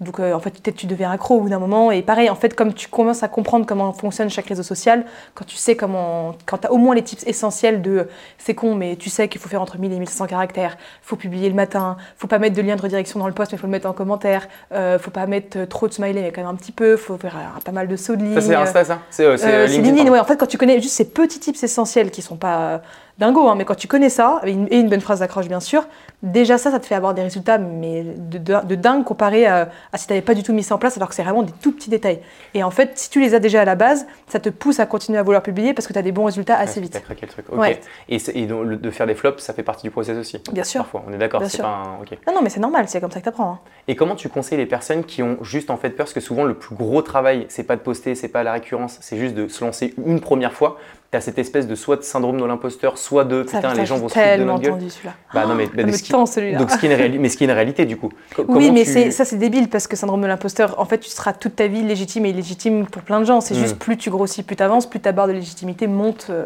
[0.04, 1.92] Donc, euh, en fait, peut-être tu deviens accro au bout d'un moment.
[1.92, 5.46] Et pareil, en fait, comme tu commences à comprendre comment fonctionne chaque réseau social, quand
[5.46, 6.36] tu sais comment.
[6.46, 8.08] Quand tu as au moins les tips essentiels de.
[8.38, 10.78] C'est con, mais tu sais qu'il faut faire entre 1000 et 1500 caractères.
[11.02, 11.98] faut publier le matin.
[12.18, 13.94] faut pas mettre de lien de redirection dans le post, mais faut le mettre en
[13.94, 14.48] commentaire.
[14.72, 16.98] Euh, faut pas mettre euh, trop de smiley, mais quand même un petit peu.
[16.98, 18.36] faut faire euh, pas mal de sauts de ligne.
[18.36, 20.20] Ça, c'est Insta, ça C'est euh, Euh, euh, LinkedIn, LinkedIn, ouais.
[20.20, 22.82] En fait, quand tu connais juste ces petits tips essentiels qui sont pas
[23.20, 25.60] dingos, hein, mais quand tu connais ça, et une, et une bonne phrase d'accroche, bien
[25.60, 25.86] sûr,
[26.24, 29.70] déjà ça, ça te fait avoir des résultats mais de, de- de dingue comparé à,
[29.92, 31.44] à si tu n'avais pas du tout mis ça en place, alors que c'est vraiment
[31.44, 32.20] des tout petits détails.
[32.54, 34.86] Et en fait, si tu les as déjà à la base, ça te pousse à
[34.86, 37.00] continuer à vouloir publier parce que tu as des bons résultats assez vite.
[37.04, 37.46] craqué le truc.
[37.52, 37.60] Ok.
[37.60, 37.80] Ouais.
[38.10, 40.42] Et, et donc, le- de faire des flops, ça fait partie du process aussi.
[40.52, 40.82] Bien sûr.
[40.82, 41.42] Parfois, on est d'accord.
[41.48, 41.98] C'est pas un.
[42.28, 43.60] Non, non, mais c'est normal, c'est comme ça que tu apprends.
[43.88, 46.06] Et comment tu conseilles les personnes qui ont juste en fait peur?
[46.06, 48.98] Parce que souvent, le plus gros travail, c'est pas de poster, c'est pas la récurrence,
[49.02, 50.78] c'est juste de se lancer une première fois.
[51.14, 53.86] Tu as cette espèce de soit de syndrome de l'imposteur, soit de putain, putain, les
[53.86, 54.90] gens vont se foutre de notre gueule.
[54.90, 55.14] celui-là.
[55.32, 56.58] Bah non, mais, bah, ce qui- celui-là.
[56.58, 58.10] donc ce qui est une réali- mais ce qui est une réalité du coup.
[58.36, 61.12] Co- Oui, mais tu- ça c'est débile parce que syndrome de l'imposteur, en fait, tu
[61.12, 63.42] seras toute ta vie légitime et illégitime pour plein de gens.
[63.42, 63.58] C'est Mm.
[63.60, 66.46] juste plus tu grossis, plus tu avances, plus ta barre de légitimité monte euh,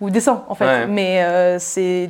[0.00, 0.64] ou descend en fait.
[0.64, 0.86] Ouais.
[0.86, 2.08] Mais euh, c'est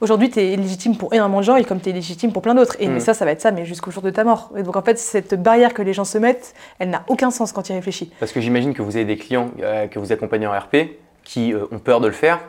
[0.00, 2.54] aujourd'hui tu es légitime pour énormément de gens et comme tu es légitime pour plein
[2.54, 2.76] d'autres.
[2.80, 4.50] Et mais ça, ça va être ça, mais jusqu'au jour de ta mort.
[4.56, 7.52] Et donc en fait, cette barrière que les gens se mettent, elle n'a aucun sens
[7.52, 8.10] quand tu y réfléchis.
[8.20, 11.52] Parce que j'imagine que vous avez des clients euh, que vous accompagnez en RP qui
[11.52, 12.40] euh, ont peur de le faire.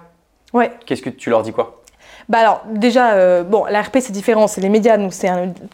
[0.53, 0.71] Ouais.
[0.85, 1.79] Qu'est-ce que tu leur dis quoi?
[2.29, 5.29] Bah alors déjà, euh, bon, la RP c'est différent, c'est les médias, donc c'est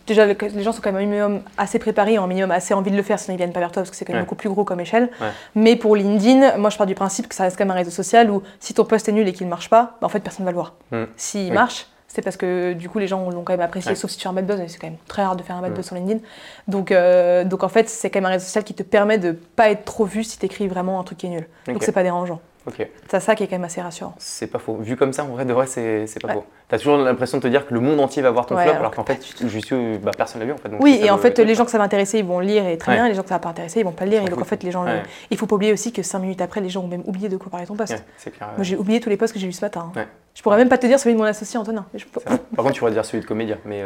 [0.07, 2.89] déjà le- les gens sont quand même un minimum assez préparés, un minimum assez envie
[2.89, 4.25] de le faire, sinon ils viennent pas vers toi parce que c'est quand même Ouais.
[4.25, 5.11] beaucoup plus gros comme échelle.
[5.21, 5.27] Ouais.
[5.53, 7.91] Mais pour LinkedIn, moi je pars du principe que ça reste quand même un réseau
[7.91, 10.21] social où si ton post est nul et qu'il ne marche pas, bah, en fait
[10.21, 10.73] personne ne va le voir.
[10.91, 11.03] Hmm.
[11.17, 11.51] S'il Oui.
[11.51, 13.95] marche, c'est parce que du coup les gens l'ont quand même apprécié, Ouais.
[13.95, 15.55] sauf si tu fais un bad buzz, et c'est quand même très rare de faire
[15.55, 15.75] un bad Hmm.
[15.75, 16.19] buzz sur LinkedIn.
[16.67, 19.33] Donc, euh, donc en fait c'est quand même un réseau social qui te permet de
[19.33, 21.47] pas être trop vu si tu écris vraiment un truc qui est nul.
[21.67, 21.83] Donc Ok.
[21.83, 22.39] c'est pas dérangeant.
[22.69, 22.87] Ok.
[23.09, 24.13] C'est ça qui est quand même assez rassurant.
[24.17, 24.77] C'est pas faux.
[24.79, 26.33] Vu comme ça, en vrai, de vrai, c'est c'est pas Ouais.
[26.35, 26.45] faux.
[26.69, 28.71] T'as toujours l'impression de te dire que le monde entier va voir ton Ouais, flop,
[28.73, 30.69] alors alors qu'en que fait, juste, euh, bah, personne l'a vu en fait.
[30.69, 32.65] donc Oui, et en fait, le les gens que ça va intéresser, ils vont lire
[32.67, 33.07] et très bien.
[33.09, 34.21] Les gens que ça va pas intéresser, ils vont pas le lire.
[34.23, 34.83] Et donc, en fait, les gens.
[34.83, 34.99] le-.
[35.31, 37.37] Il faut pas oublier aussi que 5 minutes après, les gens ont même oublié de
[37.37, 37.91] quoi parler ton post.
[37.91, 38.49] Ouais, c'est clair.
[38.55, 39.91] Moi, j'ai oublié tous les posts que j'ai lus ce matin.
[39.95, 40.05] hein.
[40.35, 41.85] Je pourrais même pas te dire celui de mon associé Antonin.
[41.95, 42.05] je.
[42.05, 42.23] Par
[42.57, 43.83] contre, tu pourrais dire celui de Comédia, mais.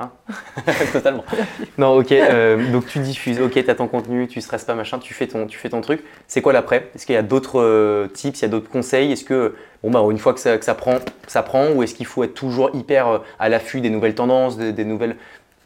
[0.00, 0.10] Hein
[0.92, 1.24] Totalement.
[1.78, 2.12] Non, ok.
[2.12, 5.26] euh, donc, tu diffuses, ok, tu as ton contenu, tu stresses pas, machin, tu fais
[5.26, 6.02] ton, tu fais ton truc.
[6.26, 6.90] C'est quoi l'après?
[6.94, 9.12] Est-ce qu'il y a d'autres euh, tips, il y a d'autres conseils?
[9.12, 11.94] Est-ce que, bon, bah, une fois que ça, que ça prend, ça prend Ou est-ce
[11.94, 15.16] qu'il faut être toujours hyper euh, à l'affût des nouvelles tendances, des, des nouvelles.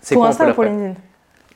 [0.00, 0.94] C'est Pour quoi Insta ou pour LinkedIn?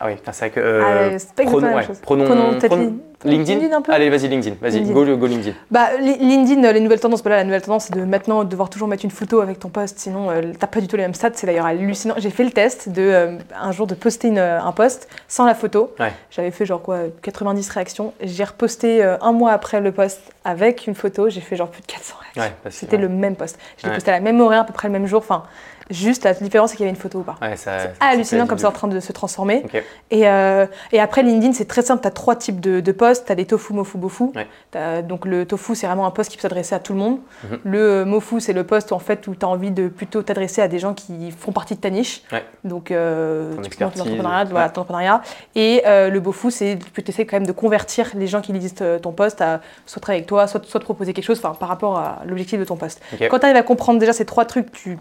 [0.00, 0.60] Ah oui, c'est vrai que.
[0.60, 1.50] Ah, euh, c'est pas ouais,
[1.86, 4.54] peut-être prenons- Lin- LinkedIn, LinkedIn un peu Allez, vas-y, LinkedIn.
[4.60, 4.92] Vas-y, LinkedIn.
[4.94, 5.56] go, go LinkedIn.
[5.72, 8.44] Bah, Li- LinkedIn, euh, les nouvelles tendances, bah là, la nouvelle tendance, c'est de maintenant
[8.44, 11.02] devoir toujours mettre une photo avec ton post, sinon euh, t'as pas du tout les
[11.02, 11.30] mêmes stats.
[11.34, 12.14] C'est d'ailleurs hallucinant.
[12.18, 15.56] J'ai fait le test de euh, un jour de poster une- un post sans la
[15.56, 15.92] photo.
[15.98, 16.12] Ouais.
[16.30, 18.12] J'avais fait genre quoi, 90 réactions.
[18.22, 21.28] J'ai reposté euh, un mois après le post avec une photo.
[21.28, 22.42] J'ai fait genre plus de 400 réactions.
[22.42, 23.58] Ouais, que- C'était le même post.
[23.78, 25.18] Je l'ai posté à la même horaire, à peu près le même jour.
[25.22, 25.42] Enfin,
[25.90, 27.36] juste la différence, c'est qu'il y avait une photo ou pas.
[27.40, 29.64] Ouais, ça- hallucinant comme c'est en train de se transformer.
[30.10, 32.02] Et, euh, et après, LinkedIn, c'est très simple.
[32.02, 33.26] Tu as trois types de, de posts.
[33.26, 34.24] Tu as des tofu, mofu, bofu.
[34.34, 34.46] Ouais.
[34.70, 37.18] T'as- donc le tofu, c'est vraiment un post qui peut s'adresser à tout le monde.
[37.44, 37.58] Mhm.
[37.64, 40.60] Le euh, mofu, c'est le post en fait, où tu as envie de plutôt t'adresser
[40.62, 42.22] à des gens qui font partie de ta niche.
[42.32, 42.44] Ouais.
[42.64, 45.22] Donc, euh, Ton l'entrepreneuriat, voilà, entrepreneuriat.
[45.54, 48.52] Et euh, le bofu, c'est que tu essaies quand même de convertir les gens qui
[48.52, 51.56] lisent ton post à soit travailler avec toi, soit, soit te proposer quelque chose par
[51.60, 53.00] rapport à l'objectif de ton post.
[53.30, 54.98] Quand tu arrives à comprendre déjà ces trois trucs, tu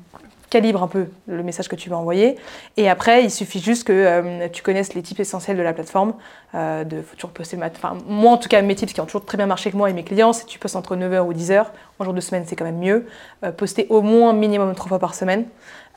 [0.49, 2.37] calibres un peu le message que tu vas envoyer.
[2.77, 6.13] Et après, il suffit juste que euh, tu connaisses les types essentiels de la plateforme.
[6.55, 9.37] Euh, de, toujours poster Enfin, moi, en tout cas, mes tips qui ont toujours très
[9.37, 11.65] bien marché avec moi et mes clients, c'est que tu postes entre 9h ou 10h.
[11.99, 13.07] En jour de semaine, c'est quand même mieux.
[13.43, 15.45] Euh, poster au moins minimum trois fois par semaine.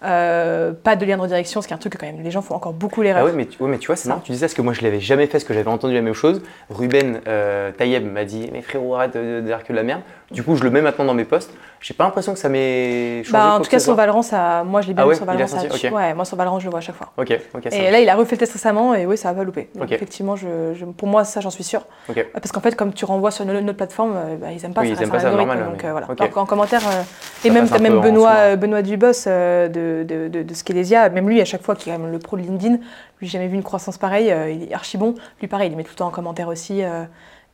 [0.02, 2.30] Euh, pas de lien de redirection, ce qui est un truc que quand même les
[2.30, 3.28] gens font encore beaucoup Ah l'erreur.
[3.34, 4.80] mais, tu- ouais, mais tu vois, c'est marrant, tu dis ça parce que moi je
[4.80, 6.40] l'avais jamais fait, parce que j'avais entendu la même chose.
[6.70, 10.00] Ruben euh, Tayeb m'a dit, mais frérot, arrête de de dire que de la merde.
[10.30, 11.52] Du coup, je le mets maintenant dans mes posts.
[11.80, 13.32] J'ai pas l'impression que ça m'ait changé.
[13.32, 13.94] Bah, en tout cas, sur.
[13.94, 15.48] Valorant, ça, moi je l'ai bien Ah vu ouais, sur a Valorant.
[15.48, 15.88] ça-.
[15.90, 17.10] Ouais, moi sur Valorant, je le vois à chaque fois.
[17.18, 19.38] Ok, ok, ça Et là, il a refait le test récemment et oui, ça va
[19.38, 19.68] pas louper.
[19.74, 21.82] Donc, effectivement, je, je- pour moi, ça, j'en suis sûre.
[22.08, 22.24] Ok.
[22.32, 24.82] Parce qu'en fait, comme tu renvoies sur une autre plateforme, euh, bah, ils aiment pas
[24.82, 24.94] Oui, ça.
[25.00, 26.06] ils aiment pas ça, normal, Donc euh, voilà.
[26.28, 27.02] qu'en commentaire, euh,
[27.44, 31.40] et même, même en Benoît, euh, Dubos euh, de, de, de, de Skelesia, même lui,
[31.40, 32.82] à chaque fois, qui est quand même le pro de LinkedIn, lui,
[33.22, 34.30] j'ai jamais vu une croissance pareille.
[34.30, 35.14] euh, il est archi bon.
[35.40, 36.82] Lui, pareil, il met tout le temps en commentaire aussi.
[36.82, 37.04] euh,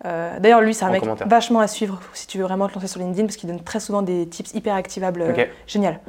[0.04, 2.74] euh, D'ailleurs, lui, c'est un En mec vachement à suivre si tu veux vraiment te
[2.74, 5.22] lancer sur LinkedIn parce qu'il donne très souvent des tips hyper activables.
[5.66, 6.00] Génial.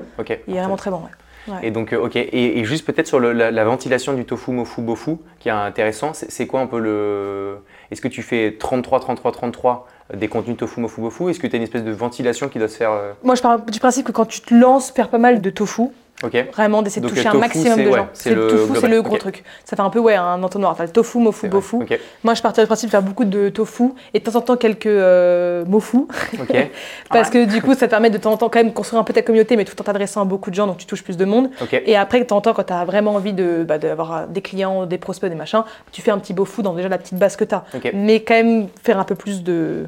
[0.48, 0.98] Il est vraiment très bon.
[0.98, 1.54] ouais.
[1.54, 1.60] Ouais.
[1.68, 2.18] Et donc, ok.
[2.18, 5.52] Et, et juste peut-être sur le- la, la ventilation du tofu, mofu, bofu, qui est
[5.54, 7.60] intéressant, c'est quoi un peu le.
[7.90, 11.48] Est-ce que tu fais 33, 33, 33 euh, des contenus tofu, mofu, bofu Est-ce que
[11.48, 12.92] tu as une espèce de ventilation qui doit se faire
[13.24, 15.84] Moi, je pars du principe que quand tu te lances, faire pas mal de tofu,
[16.24, 16.48] Ok.
[16.52, 18.08] vraiment d'essayer de toucher un tofu, maximum de ouais, gens.
[18.14, 19.44] c'est le tofu, c'est le gros truc.
[19.66, 20.76] Ça fait un peu ouais, un entonnoir.
[20.80, 21.78] Le tofu, mofu, bofu.
[22.24, 24.58] Moi, je partais du principe de faire beaucoup de tofu et de temps en temps
[24.58, 26.08] quelques euh, mofu.
[27.10, 29.04] Parce que du coup, ça te permet de temps en temps quand même construire un
[29.04, 31.18] peu ta communauté, mais tout en t'adressant à beaucoup de gens, donc tu touches plus
[31.18, 31.50] de monde.
[31.86, 34.42] Et après, de temps en temps, quand tu as vraiment envie de, bah, d'avoir des
[34.42, 37.36] clients, des prospects, des machins, tu fais un petit bofu dans déjà la petite base
[37.36, 37.64] que tu as.
[37.94, 39.86] Mais quand même faire un peu plus de.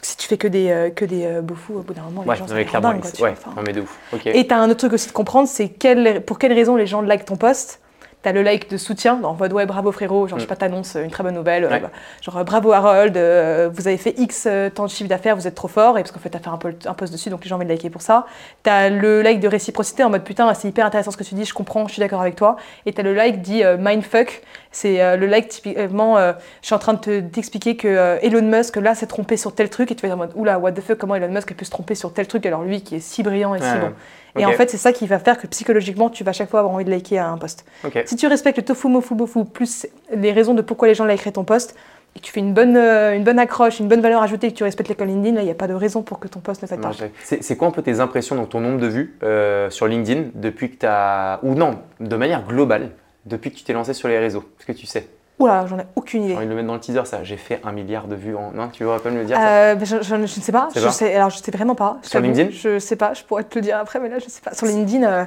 [0.00, 2.02] Parce que si tu fais que des, euh, que des euh, bofus, au bout d'un
[2.02, 3.28] moment, les Ouais, gens non, mais clairement, dingue, quoi, tu vois.
[3.30, 3.98] ouais, Enfin, non, mais de ouf.
[4.12, 4.26] Ok.
[4.26, 6.86] et tu as un autre truc aussi de comprendre, c'est quelle- pour quelles raisons les
[6.86, 7.80] gens like ton post?
[8.22, 10.48] Tu as le like de soutien, en mode ouais, bravo frérot, genre je sais Mm.
[10.48, 13.96] pas, t'annonces une très bonne nouvelle, euh, bah, genre euh, bravo Harold, euh, vous avez
[13.96, 16.40] fait X temps de chiffre d'affaires, vous êtes trop fort, et parce qu'en fait t'as
[16.40, 18.26] fait un, peu, un post dessus, donc les gens le liker pour ça.
[18.64, 21.36] Tu as le like de réciprocité en mode putain, c'est hyper intéressant ce que tu
[21.36, 22.56] dis, je comprends, je suis d'accord avec toi.
[22.86, 26.34] Et tu as le like dit euh, mindfuck, c'est le like typiquement, je
[26.66, 29.90] suis en train de te- t'expliquer que Elon Musk là s'est trompé sur tel truc,
[29.92, 31.64] et tu vas dire en mode oula, what the fuck, comment Elon Musk a pu
[31.64, 33.92] se tromper sur tel truc, alors lui qui est si brillant et si bon.
[34.38, 36.74] Et en fait, c'est ça qui va faire que psychologiquement, tu vas chaque fois avoir
[36.74, 37.64] envie de liker un post.
[38.04, 41.32] Si tu respectes le tofu, mofu, bofu, plus les raisons de pourquoi les gens likeraient
[41.32, 41.74] ton post,
[42.16, 44.52] et que tu fais une bonne, euh, une bonne accroche, une bonne valeur ajoutée, et
[44.52, 46.40] que tu respectes l'école LinkedIn, là, il n'y a pas de raison pour que ton
[46.40, 46.92] post ne fasse pas.
[47.22, 50.30] C'est c'est quoi un peu tes impressions, donc ton nombre de vues euh, sur LinkedIn
[50.34, 51.38] depuis que tu as.
[51.42, 52.90] Ou non, de manière globale,
[53.26, 54.44] depuis que tu t'es lancé sur les réseaux?
[54.58, 55.06] Est-ce que tu sais?
[55.38, 56.32] Oula, j'en ai aucune idée.
[56.32, 57.22] J'ai envie de le mettre dans le teaser, ça.
[57.22, 58.50] J'ai fait un milliard de vues en.
[58.52, 60.68] Non, tu veux pas me le dire ça Euh, je, je- je ne sais pas.
[60.74, 61.98] Je pas sais, alors, je sais vraiment pas.
[62.02, 63.14] Sur LinkedIn Je sais pas.
[63.14, 64.52] Je pourrais te le dire après, mais là, je sais pas.
[64.54, 65.24] Sur LinkedIn, euh,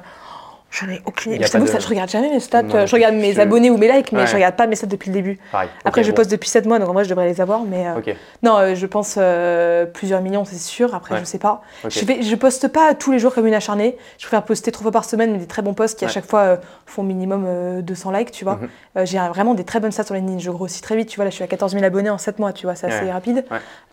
[0.72, 1.44] j'en ai aucune idée.
[1.46, 2.64] Je t'avoue que de- ça, je regarde jamais mes stats.
[2.64, 4.28] Non je regarde mes Je- abonnés ou mes likes, mais Ouais.
[4.28, 5.40] je regarde pas mes stats depuis le début.
[5.52, 5.70] Pareil.
[5.86, 6.16] Après, je bon.
[6.16, 7.62] poste depuis 7 mois, donc en vrai, je devrais les avoir.
[7.64, 10.96] Mais euh, non, euh, je pense euh, plusieurs millions, c'est sûr.
[10.96, 11.20] Après, Ouais.
[11.20, 11.62] je sais pas.
[11.88, 13.98] Je, fais, je poste pas tous les jours comme une acharnée.
[14.18, 16.26] Je préfère poster trois fois par semaine, mais des très bons posts qui à chaque
[16.26, 18.56] fois euh, font minimum euh, 200 likes, tu vois.
[18.56, 18.70] Mhm.
[18.98, 20.40] Euh, J'ai vraiment des très bonnes stats sur LinkedIn.
[20.40, 21.26] Je grossis très vite, tu vois.
[21.26, 22.76] Là, je suis à 14 000 abonnés en 7 mois, tu vois.
[22.76, 23.46] C'est assez rapide.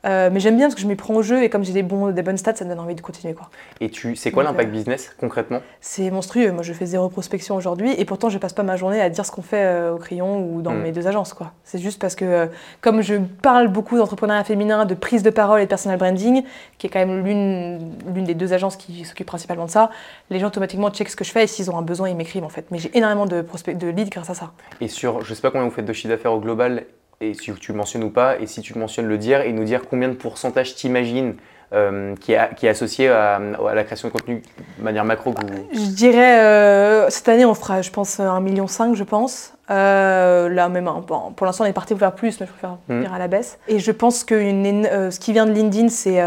[0.06, 1.82] Euh, mais j'aime bien parce que je m'y prends au jeu et comme j'ai des,
[1.82, 3.50] bons, des bonnes stats, ça me donne envie de continuer, quoi.
[3.80, 5.60] Et tu, c'est quoi l'impact euh, business concrètement?
[5.80, 6.52] C'est monstrueux.
[6.52, 9.24] Moi, je fais zéro prospection aujourd'hui et pourtant, je passe pas ma journée à dire
[9.26, 10.82] ce qu'on fait euh, au crayon ou dans Mm.
[10.82, 11.32] mes deux agences.
[11.32, 11.52] quoi.
[11.64, 12.46] C'est juste parce que, euh,
[12.80, 16.44] comme je parle beaucoup d'entrepreneuriat féminin, de prise de parole et de personal branding,
[16.78, 19.90] qui est quand même l'une l'une des deux agences qui s'occupe principalement de ça,
[20.30, 22.44] les gens automatiquement checkent ce que je fais et s'ils ont un besoin, ils m'écrivent
[22.44, 22.66] en fait.
[22.70, 23.42] Mais j'ai énormément de,
[23.74, 24.52] de leads grâce à ça.
[24.80, 26.84] Et sur, je sais pas combien vous faites de chiffre d'affaires au global,
[27.20, 29.52] et si tu le mentionnes ou pas, et si tu le mentionnes, le dire, et
[29.52, 31.34] nous dire combien de pourcentage t'imagines
[31.72, 34.42] euh, qui, est, qui est associé à, à la création de contenu
[34.78, 38.40] de manière macro que vous- Je dirais, euh, cette année, on fera, je pense, 1,5
[38.42, 39.52] million, je pense.
[39.70, 42.78] Euh, là, même, bon, pour l'instant, on est parti pour faire plus, mais je préfère
[42.88, 43.00] Mhm.
[43.02, 43.58] dire à la baisse.
[43.68, 46.22] Et je pense que ce qui vient de LinkedIn, c'est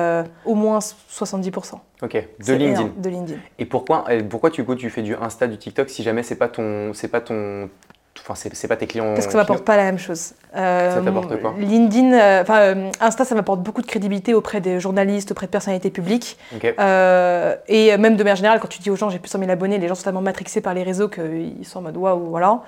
[0.45, 1.81] au moins 70%.
[2.03, 2.71] Ok, de LinkedIn.
[2.71, 3.39] énorme, de LinkedIn.
[3.59, 6.93] Et pourquoi, pourquoi tu, tu fais du Insta, du TikTok si jamais c'est pas ton,
[6.93, 7.69] c'est pas ton,
[8.21, 10.33] enfin c'est, pas tes clients Parce que ça m'apporte pas la même chose.
[10.55, 14.61] Euh, Ça t'apporte quoi LinkedIn, euh, enfin euh, Insta, ça m'apporte beaucoup de crédibilité auprès
[14.61, 16.37] des journalistes, auprès de personnalités publiques.
[16.79, 19.39] Euh, et même de manière générale, quand tu dis aux gens j'ai plus de 100
[19.39, 22.29] 000 abonnés, les gens sont tellement matrixés par les réseaux qu'ils sont en mode waouh,
[22.29, 22.61] voilà.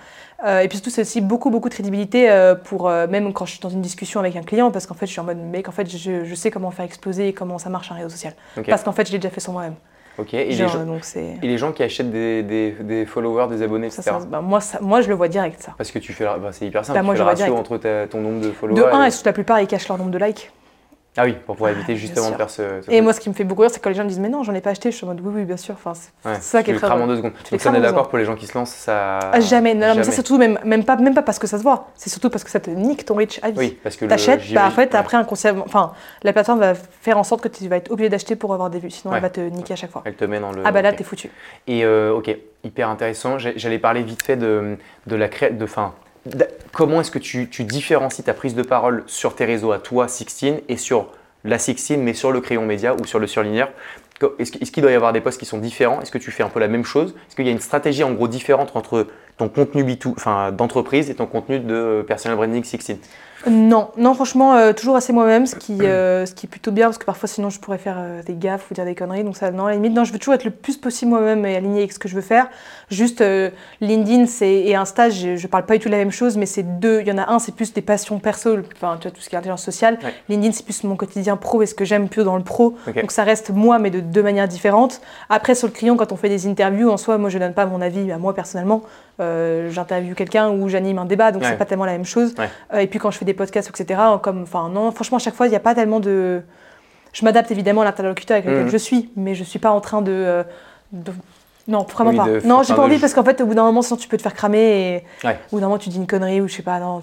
[0.61, 2.29] Et puis surtout, c'est aussi beaucoup, beaucoup de crédibilité
[2.65, 5.11] pour même quand je suis dans une discussion avec un client, parce qu'en fait, je
[5.11, 7.69] suis en mode mec, en fait, je, je sais comment faire exploser et comment ça
[7.69, 8.33] marche un réseau social.
[8.67, 9.75] Parce qu'en fait, je l'ai déjà fait sur moi-même.
[10.19, 10.33] Ok.
[10.35, 13.89] Et, les gens, donc et les gens qui achètent des, des, des followers, des abonnés,
[13.89, 14.17] Ça, etc.
[14.21, 15.73] ça- bah, moi, ça- moi, je le vois direct, ça.
[15.77, 16.97] Parce que tu fais, bah, c'est hyper simple.
[16.97, 17.59] Bah, tu moi, fais je le vois ratio direct.
[17.59, 18.79] entre ta- ton nombre de followers.
[18.81, 20.51] De 1, et- et la plupart, ils cachent leur nombre de likes?
[21.15, 22.81] Ah oui, pour pouvoir éviter Ouais, justement de faire ce.
[22.81, 24.19] ce Et moi, ce qui me fait beaucoup rire, c'est quand les gens me disent
[24.19, 24.89] Mais non, j'en ai pas acheté.
[24.89, 25.75] Je suis en mode Oui, oui, bien sûr.
[25.75, 27.33] Enfin, c'est Ouais, ça qui tu est très crames en deux secondes.
[27.51, 29.19] Donc, crames on est d'accord pour les gens qui se lancent, ça.
[29.19, 29.75] Ah, jamais.
[29.75, 31.63] Non, non, mais ça, c'est tout, même, même, pas, même pas parce que ça se
[31.63, 31.89] voit.
[31.95, 33.57] C'est surtout parce que ça te nique ton reach à vie.
[33.59, 34.99] Oui, parce que T'achètes, bah, en fait, ouais.
[34.99, 38.35] après, inconsciemment, enfin, la plateforme va faire en sorte que tu vas être obligé d'acheter
[38.35, 39.17] pour avoir des vues, sinon Ouais.
[39.17, 40.01] elle va te niquer à chaque fois.
[40.05, 40.63] Elle te met dans le.
[40.65, 41.29] Ah bah là, t'es foutu.
[41.67, 43.37] Et euh, ok, hyper intéressant.
[43.37, 45.51] J'allais parler vite fait de, de la cré...
[45.51, 45.93] de, fin,
[46.71, 50.59] comment est-ce que tu, différencies ta prise de parole sur tes réseaux à toi, Sixteen,
[50.69, 51.07] et sur
[51.43, 53.69] la Sixteen, mais sur le crayon média ou sur le surligneur?
[54.39, 56.01] Est-ce qu'il doit y avoir des posts qui sont différents?
[56.01, 57.13] Est-ce que tu fais un peu la même chose?
[57.27, 61.09] Est-ce qu'il y a une stratégie en gros différente entre ton contenu B2, enfin, d'entreprise
[61.09, 62.99] et ton contenu de personal branding 16
[63.49, 66.87] non, non, franchement, euh, toujours assez moi-même, ce qui, euh, ce qui est plutôt bien,
[66.87, 69.23] parce que parfois sinon je pourrais faire euh, des gaffes ou dire des conneries.
[69.23, 71.45] Donc ça, non, à la limite, non, je veux toujours être le plus possible moi-même
[71.45, 72.47] et aligné avec ce que je veux faire.
[72.89, 73.23] Juste
[73.81, 76.79] LinkedIn et Insta, je, je parle pas du tout de la même chose, mais c'est
[76.79, 77.01] deux.
[77.01, 79.29] Il y en a un, c'est plus des passions perso, enfin tu vois tout ce
[79.29, 79.99] qui est intelligence sociale.
[80.29, 82.75] LinkedIn, c'est plus mon quotidien pro et ce que j'aime plus dans le pro.
[82.95, 85.01] Donc ça reste moi, mais de deux manières différentes.
[85.29, 87.65] Après sur le client, quand on fait des interviews, en soi, moi je donne pas
[87.65, 88.83] mon avis à moi personnellement.
[89.23, 92.35] Euh, j'interviewe quelqu'un ou j'anime un débat, donc c'est pas tellement la même chose.
[92.73, 95.35] Euh, et puis quand je fais des podcasts, etc., comme, enfin, non, franchement, à chaque
[95.35, 96.41] fois, il n'y a pas tellement de.
[97.13, 98.71] Je m'adapte évidemment à l'interlocuteur avec lequel mhm.
[98.71, 100.11] je suis, mais je suis pas en train de.
[100.11, 100.43] Euh,
[101.67, 102.29] non, vraiment pas.
[102.45, 104.23] Non, j'ai pas envie parce qu'en fait, au bout d'un moment, sinon tu peux te
[104.23, 106.79] faire cramer et au bout d'un moment, tu dis une connerie ou je sais pas,
[106.79, 107.01] non.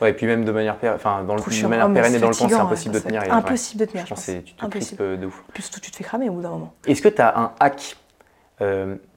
[0.00, 2.28] Ouais, et puis même de manière, enfin, dans le, de manière oh, pérenne et dans
[2.28, 3.22] le temps, c'est impossible de tenir.
[3.32, 4.04] Impossible de tenir.
[4.04, 5.44] Je pense, tu te crispes de ouf.
[5.52, 6.74] Plus tout, tu te fais cramer au bout d'un moment.
[6.86, 7.96] Est-ce que tu as un hack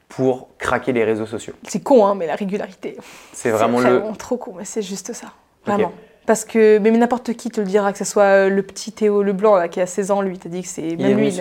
[0.09, 1.53] pour craquer les réseaux sociaux.
[1.67, 2.97] C'est con, hein, mais la régularité.
[3.33, 4.03] C'est vraiment le.
[4.11, 5.27] C'est trop con, mais c'est juste ça.
[5.65, 5.91] Vraiment.
[6.25, 9.23] Parce que mais n'importe qui te le dira, que ce soit euh, le petit Théo
[9.23, 10.97] Leblanc là, qui a 16 ans, lui, t'a dit que c'est.
[10.97, 11.39] Même lui,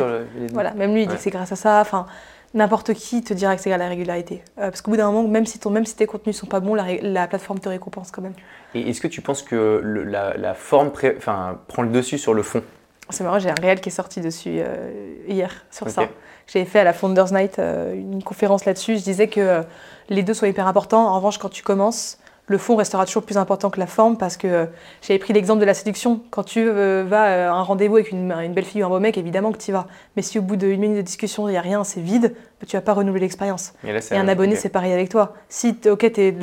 [0.52, 1.80] voilà, même lui, il dit que c'est grâce à ça.
[1.80, 2.06] Enfin,
[2.54, 4.42] n'importe qui te dira que c'est grâce à la régularité.
[4.58, 6.60] Euh, parce qu'au bout d'un moment, même si, ton, même si tes contenus sont pas
[6.60, 8.34] bons, la, plateforme te récompense quand même.
[8.74, 12.62] Et est-ce que tu penses que la, forme prend le dessus sur le fond?
[13.10, 16.08] C'est marrant, j'ai un réel qui est sorti dessus euh, hier sur ça.
[16.46, 18.98] J'avais fait à la Founders Night euh, une conférence là-dessus.
[18.98, 19.62] Je disais que euh,
[20.08, 21.06] les deux sont hyper importants.
[21.08, 24.36] En revanche, quand tu commences, le fond restera toujours plus important que la forme parce
[24.36, 24.66] que euh,
[25.02, 26.20] j'avais pris l'exemple de la séduction.
[26.30, 29.50] Quand tu vas à un rendez-vous avec une, belle fille ou un beau mec, évidemment
[29.50, 29.88] que tu y vas.
[30.14, 32.66] Mais si au bout d'une minute de discussion, il n'y a rien, c'est vide, bah,
[32.68, 33.74] tu vas pas renouveler l'expérience.
[33.82, 35.34] Et, un abonné, c'est pareil avec toi.
[35.48, 36.34] Si ok, es,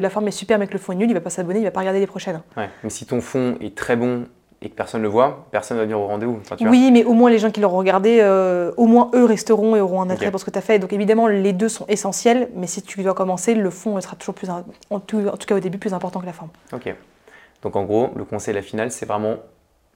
[0.00, 1.64] la forme est super mais que le fond est nul, il va pas s'abonner, il
[1.64, 2.42] va pas regarder les prochaines.
[2.56, 2.68] Ouais.
[2.82, 4.26] Mais si ton fond est très bon
[4.62, 6.40] et que personne ne le voit, personne ne va venir au rendez-vous.
[6.60, 9.80] oui, mais au moins les gens qui l'auront regardé, euh, au moins eux resteront et
[9.80, 10.78] auront un attrait pour ce que tu as fait.
[10.78, 14.34] Donc évidemment, les deux sont essentiels, mais si tu dois commencer, le fond sera toujours
[14.34, 16.50] plus, en tout, cas au début, plus important que la forme.
[16.72, 16.94] Ok.
[17.62, 19.36] Donc en gros, le conseil, la finale, c'est vraiment,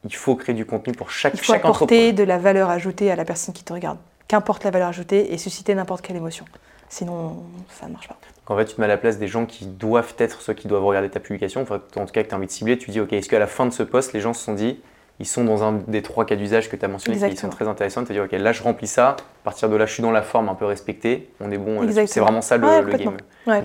[0.05, 3.17] il faut créer du contenu pour chaque Il faut apporter de la valeur ajoutée à
[3.17, 3.99] la personne qui te regarde.
[4.29, 6.45] Qu'importe la valeur ajoutée et susciter n'importe quelle émotion.
[6.89, 7.37] Sinon,
[7.71, 8.17] ça ne marche pas.
[8.47, 10.55] Donc en fait, tu te mets à la place des gens qui doivent être ceux
[10.55, 11.63] qui doivent regarder ta publication.
[11.63, 13.41] Enfin, en tout cas, que tu as envie de cibler, tu dis, OK, est-ce qu'à
[13.41, 14.81] la fin de ce post, les gens se sont dit,
[15.19, 17.67] ils sont dans un des trois cas d'usage que tu as mentionné, qui sont très
[17.67, 18.03] intéressants.
[18.03, 19.09] Tu te dis, OK, là, je remplis ça.
[19.09, 21.31] À partir de là, je suis dans la forme un peu respectée.
[21.41, 21.81] On est bon.
[22.07, 23.17] C'est vraiment ça le, le game.
[23.47, 23.63] Ouais,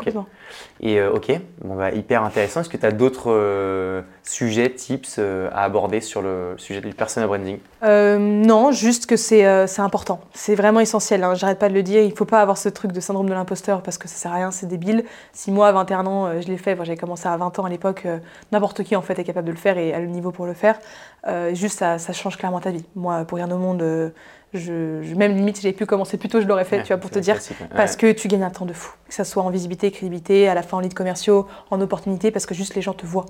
[0.84, 1.32] Et euh, ok,
[1.64, 2.62] bah, hyper intéressant.
[2.62, 6.90] Est-ce que tu as d'autres euh, sujets, tips euh, à aborder sur le sujet du
[6.90, 7.60] personal branding?
[7.84, 9.46] Non, juste que c'est
[9.78, 10.22] important.
[10.34, 11.24] C'est vraiment essentiel.
[11.24, 11.36] Hein.
[11.36, 12.02] J'arrête pas de le dire.
[12.02, 14.36] Il faut pas avoir ce truc de syndrome de l'imposteur parce que ça sert à
[14.36, 15.06] rien, c'est débile.
[15.34, 18.08] Si moi, à 21 ans, je l'ai fait, j'avais commencé à 20 ans à l'époque,
[18.52, 20.54] n'importe qui en fait est capable de le faire et a le niveau pour le
[20.54, 20.80] faire.
[21.54, 22.86] juste, ça, ça, change clairement ta vie.
[22.96, 24.12] Moi, pour rien au monde
[24.54, 27.10] je, même limite, si j'avais pu commencer plus tôt, je l'aurais fait, tu vois, pour
[27.10, 27.38] te dire.
[27.76, 28.94] Parce que tu gagnes un temps de fou.
[29.08, 32.46] Que ce soit en visibilité, crédibilité, à la fin en lead commerciaux, en opportunité, parce
[32.46, 33.26] que juste les gens te voient.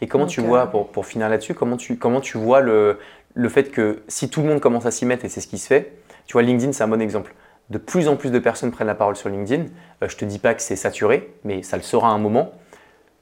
[0.00, 2.98] Et comment tu vois, euh, pour, pour finir là-dessus, comment tu, comment tu vois le,
[3.34, 5.58] le fait que si tout le monde commence à s'y mettre, et c'est ce qui
[5.58, 5.92] se fait,
[6.26, 7.34] tu vois, LinkedIn, c'est un bon exemple.
[7.70, 9.64] De plus en plus de personnes prennent la parole sur LinkedIn.
[10.02, 12.52] Euh, je te dis pas que c'est saturé, mais ça le sera à un moment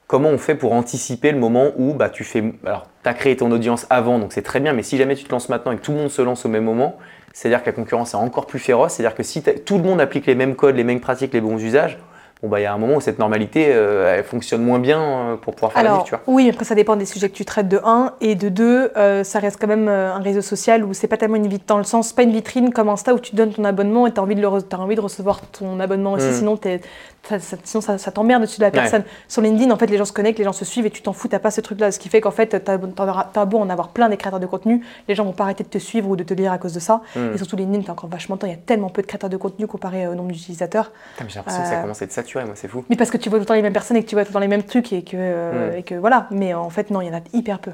[0.07, 2.43] comment on fait pour anticiper le moment où bah, tu fais.
[2.65, 5.25] Alors, tu as créé ton audience avant, donc c'est très bien, mais si jamais tu
[5.25, 6.97] te lances maintenant et que tout le monde se lance au même moment,
[7.33, 8.93] c'est-à-dire que la concurrence est encore plus féroce.
[8.93, 11.57] C'est-à-dire que si tout le monde applique les mêmes codes, les mêmes pratiques, les bons
[11.57, 11.97] usages,
[12.41, 15.01] bon bah il y a un moment où cette normalité euh, elle fonctionne moins bien
[15.01, 16.21] euh, pour pouvoir faire Alors, tu vois.
[16.27, 19.23] Oui, après ça dépend des sujets que tu traites de 1 et de 2, euh,
[19.23, 21.83] ça reste quand même un réseau social où c'est pas tellement une vitrine dans le
[21.83, 24.35] sens pas une vitrine comme Insta où tu donnes ton abonnement et tu as envie
[24.35, 26.33] de le as envie de recevoir ton abonnement aussi hmm.
[26.33, 26.79] sinon tu
[27.23, 29.03] ça, sinon ça, ça t'emmerde dessus de la personne.
[29.27, 31.13] Sur LinkedIn, en fait, les gens se connectent, les gens se suivent et tu t'en
[31.13, 31.91] fous, t'as pas ce truc-là.
[31.91, 34.85] Ce qui fait qu'en fait, t'as as beau en avoir plein des créateurs de contenu,
[35.07, 36.79] les gens vont pas arrêter de te suivre ou de te lire à cause de
[36.79, 37.01] ça.
[37.15, 37.33] Hmm.
[37.33, 38.47] Et surtout, LinkedIn, t'as encore vachement de temps.
[38.47, 40.91] Il y a tellement peu de créateurs de contenu comparé au nombre d'utilisateurs.
[41.17, 42.85] J'ai l'impression que ça euh, commence à être saturé, moi, c'est fou.
[42.89, 44.23] Mais parce que tu vois tout le temps les mêmes personnes et que tu vois
[44.23, 45.77] tout le temps les mêmes trucs et que, euh, hmm.
[45.77, 46.27] et que voilà.
[46.31, 47.71] Mais en fait, non, il y en a hyper peu.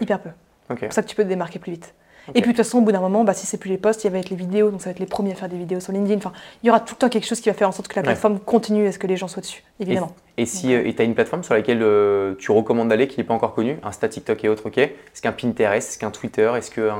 [0.00, 0.30] Hyper peu.
[0.68, 1.94] C'est pour ça que tu peux te démarquer plus vite.
[2.30, 4.04] Et puis de toute façon, au bout d'un moment, bah, si c'est plus les posts,
[4.04, 5.80] il va être les vidéos, donc ça va être les premiers à faire des vidéos
[5.80, 6.16] sur LinkedIn.
[6.16, 6.32] Enfin,
[6.62, 8.02] il y aura tout le temps quelque chose qui va faire en sorte que la
[8.02, 10.12] plateforme continue à ce que les gens soient dessus, évidemment.
[10.36, 13.24] Et, si euh, tu as une plateforme sur laquelle euh, tu recommandes d'aller qui n'est
[13.24, 16.70] pas encore connue, Insta, TikTok et autres, ok Est-ce qu'un Pinterest, est-ce qu'un Twitter, est-ce
[16.70, 16.90] que,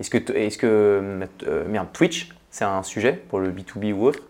[0.00, 0.66] est-ce que, est-ce que
[1.46, 4.20] euh, merde, Twitch, c'est un sujet pour le B2B ou autre?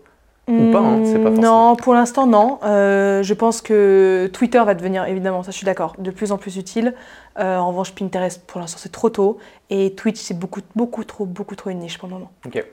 [0.47, 2.59] Ou pas, hein, pas Non, pour l'instant, non.
[2.63, 6.37] Euh, je pense que Twitter va devenir, évidemment, ça je suis d'accord, de plus en
[6.37, 6.93] plus utile.
[7.39, 9.37] Euh, en revanche, Pinterest, pour l'instant, c'est trop tôt.
[9.69, 12.31] Et Twitch, c'est beaucoup, beaucoup trop, beaucoup trop une niche pour le moment.
[12.45, 12.63] Ok.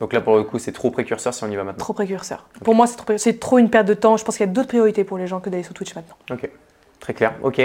[0.00, 1.80] Donc là, pour le coup, c'est trop précurseur si on y va maintenant.
[1.80, 2.46] Trop précurseur.
[2.62, 4.16] Pour moi, c'est trop, trop, une perte de temps.
[4.16, 6.14] Je pense qu'il y a d'autres priorités pour les gens que d'aller sur Twitch maintenant.
[6.30, 6.48] Ok.
[7.00, 7.34] Très clair.
[7.42, 7.60] Ok.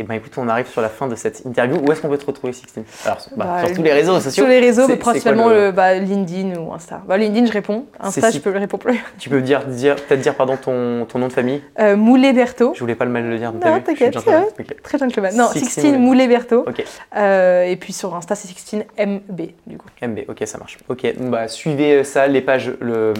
[0.00, 1.76] Et ben écoute, on arrive sur la fin de cette interview.
[1.76, 2.84] Où est-ce qu'on peut te retrouver, Sixtine?
[3.04, 4.44] Alors, bah, Bah, sur tous les réseaux sociaux.
[4.44, 7.02] Sur les réseaux, mais principalement quoi le- le- bah, LinkedIn ou Insta.
[7.06, 7.84] Bah, LinkedIn, je réponds.
[8.00, 8.98] Insta, je peux le répondre plus.
[9.18, 11.62] Tu peux dire, dire peut-être dire pardon ton, ton nom de famille?
[11.78, 12.72] Euh, Moulet-Bertho.
[12.74, 13.52] Je voulais pas le mal le dire.
[13.52, 14.44] Non, t'inquiète, gentleman.
[14.58, 14.82] Ok.
[14.82, 15.36] Très gentleman.
[15.36, 16.60] Non, Sixtine Sixtine Moulet-Bertho.
[16.66, 16.82] Ok.
[17.16, 19.86] Euh, et puis sur Insta, c'est Sixtine MB, du coup.
[20.00, 20.78] MB, ok, ça marche.
[20.88, 23.12] Ok, bah, suivez euh, ça, les pages le,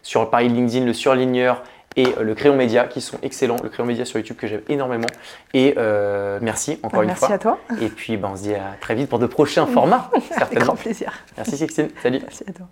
[0.00, 1.62] sur pareil LinkedIn, le surligneur
[1.96, 3.56] et euh, le crayon média qui sont excellents.
[3.62, 5.06] Le crayon média sur YouTube que j'aime énormément.
[5.52, 7.34] Et euh, merci encore Bah, une merci fois.
[7.34, 7.58] à toi.
[7.80, 10.76] Et puis bah, on se dit à très vite pour de prochains formats, Avec grand
[10.76, 11.12] plaisir.
[11.36, 12.20] Merci Sixtine, salut.
[12.22, 12.66] Merci à toi.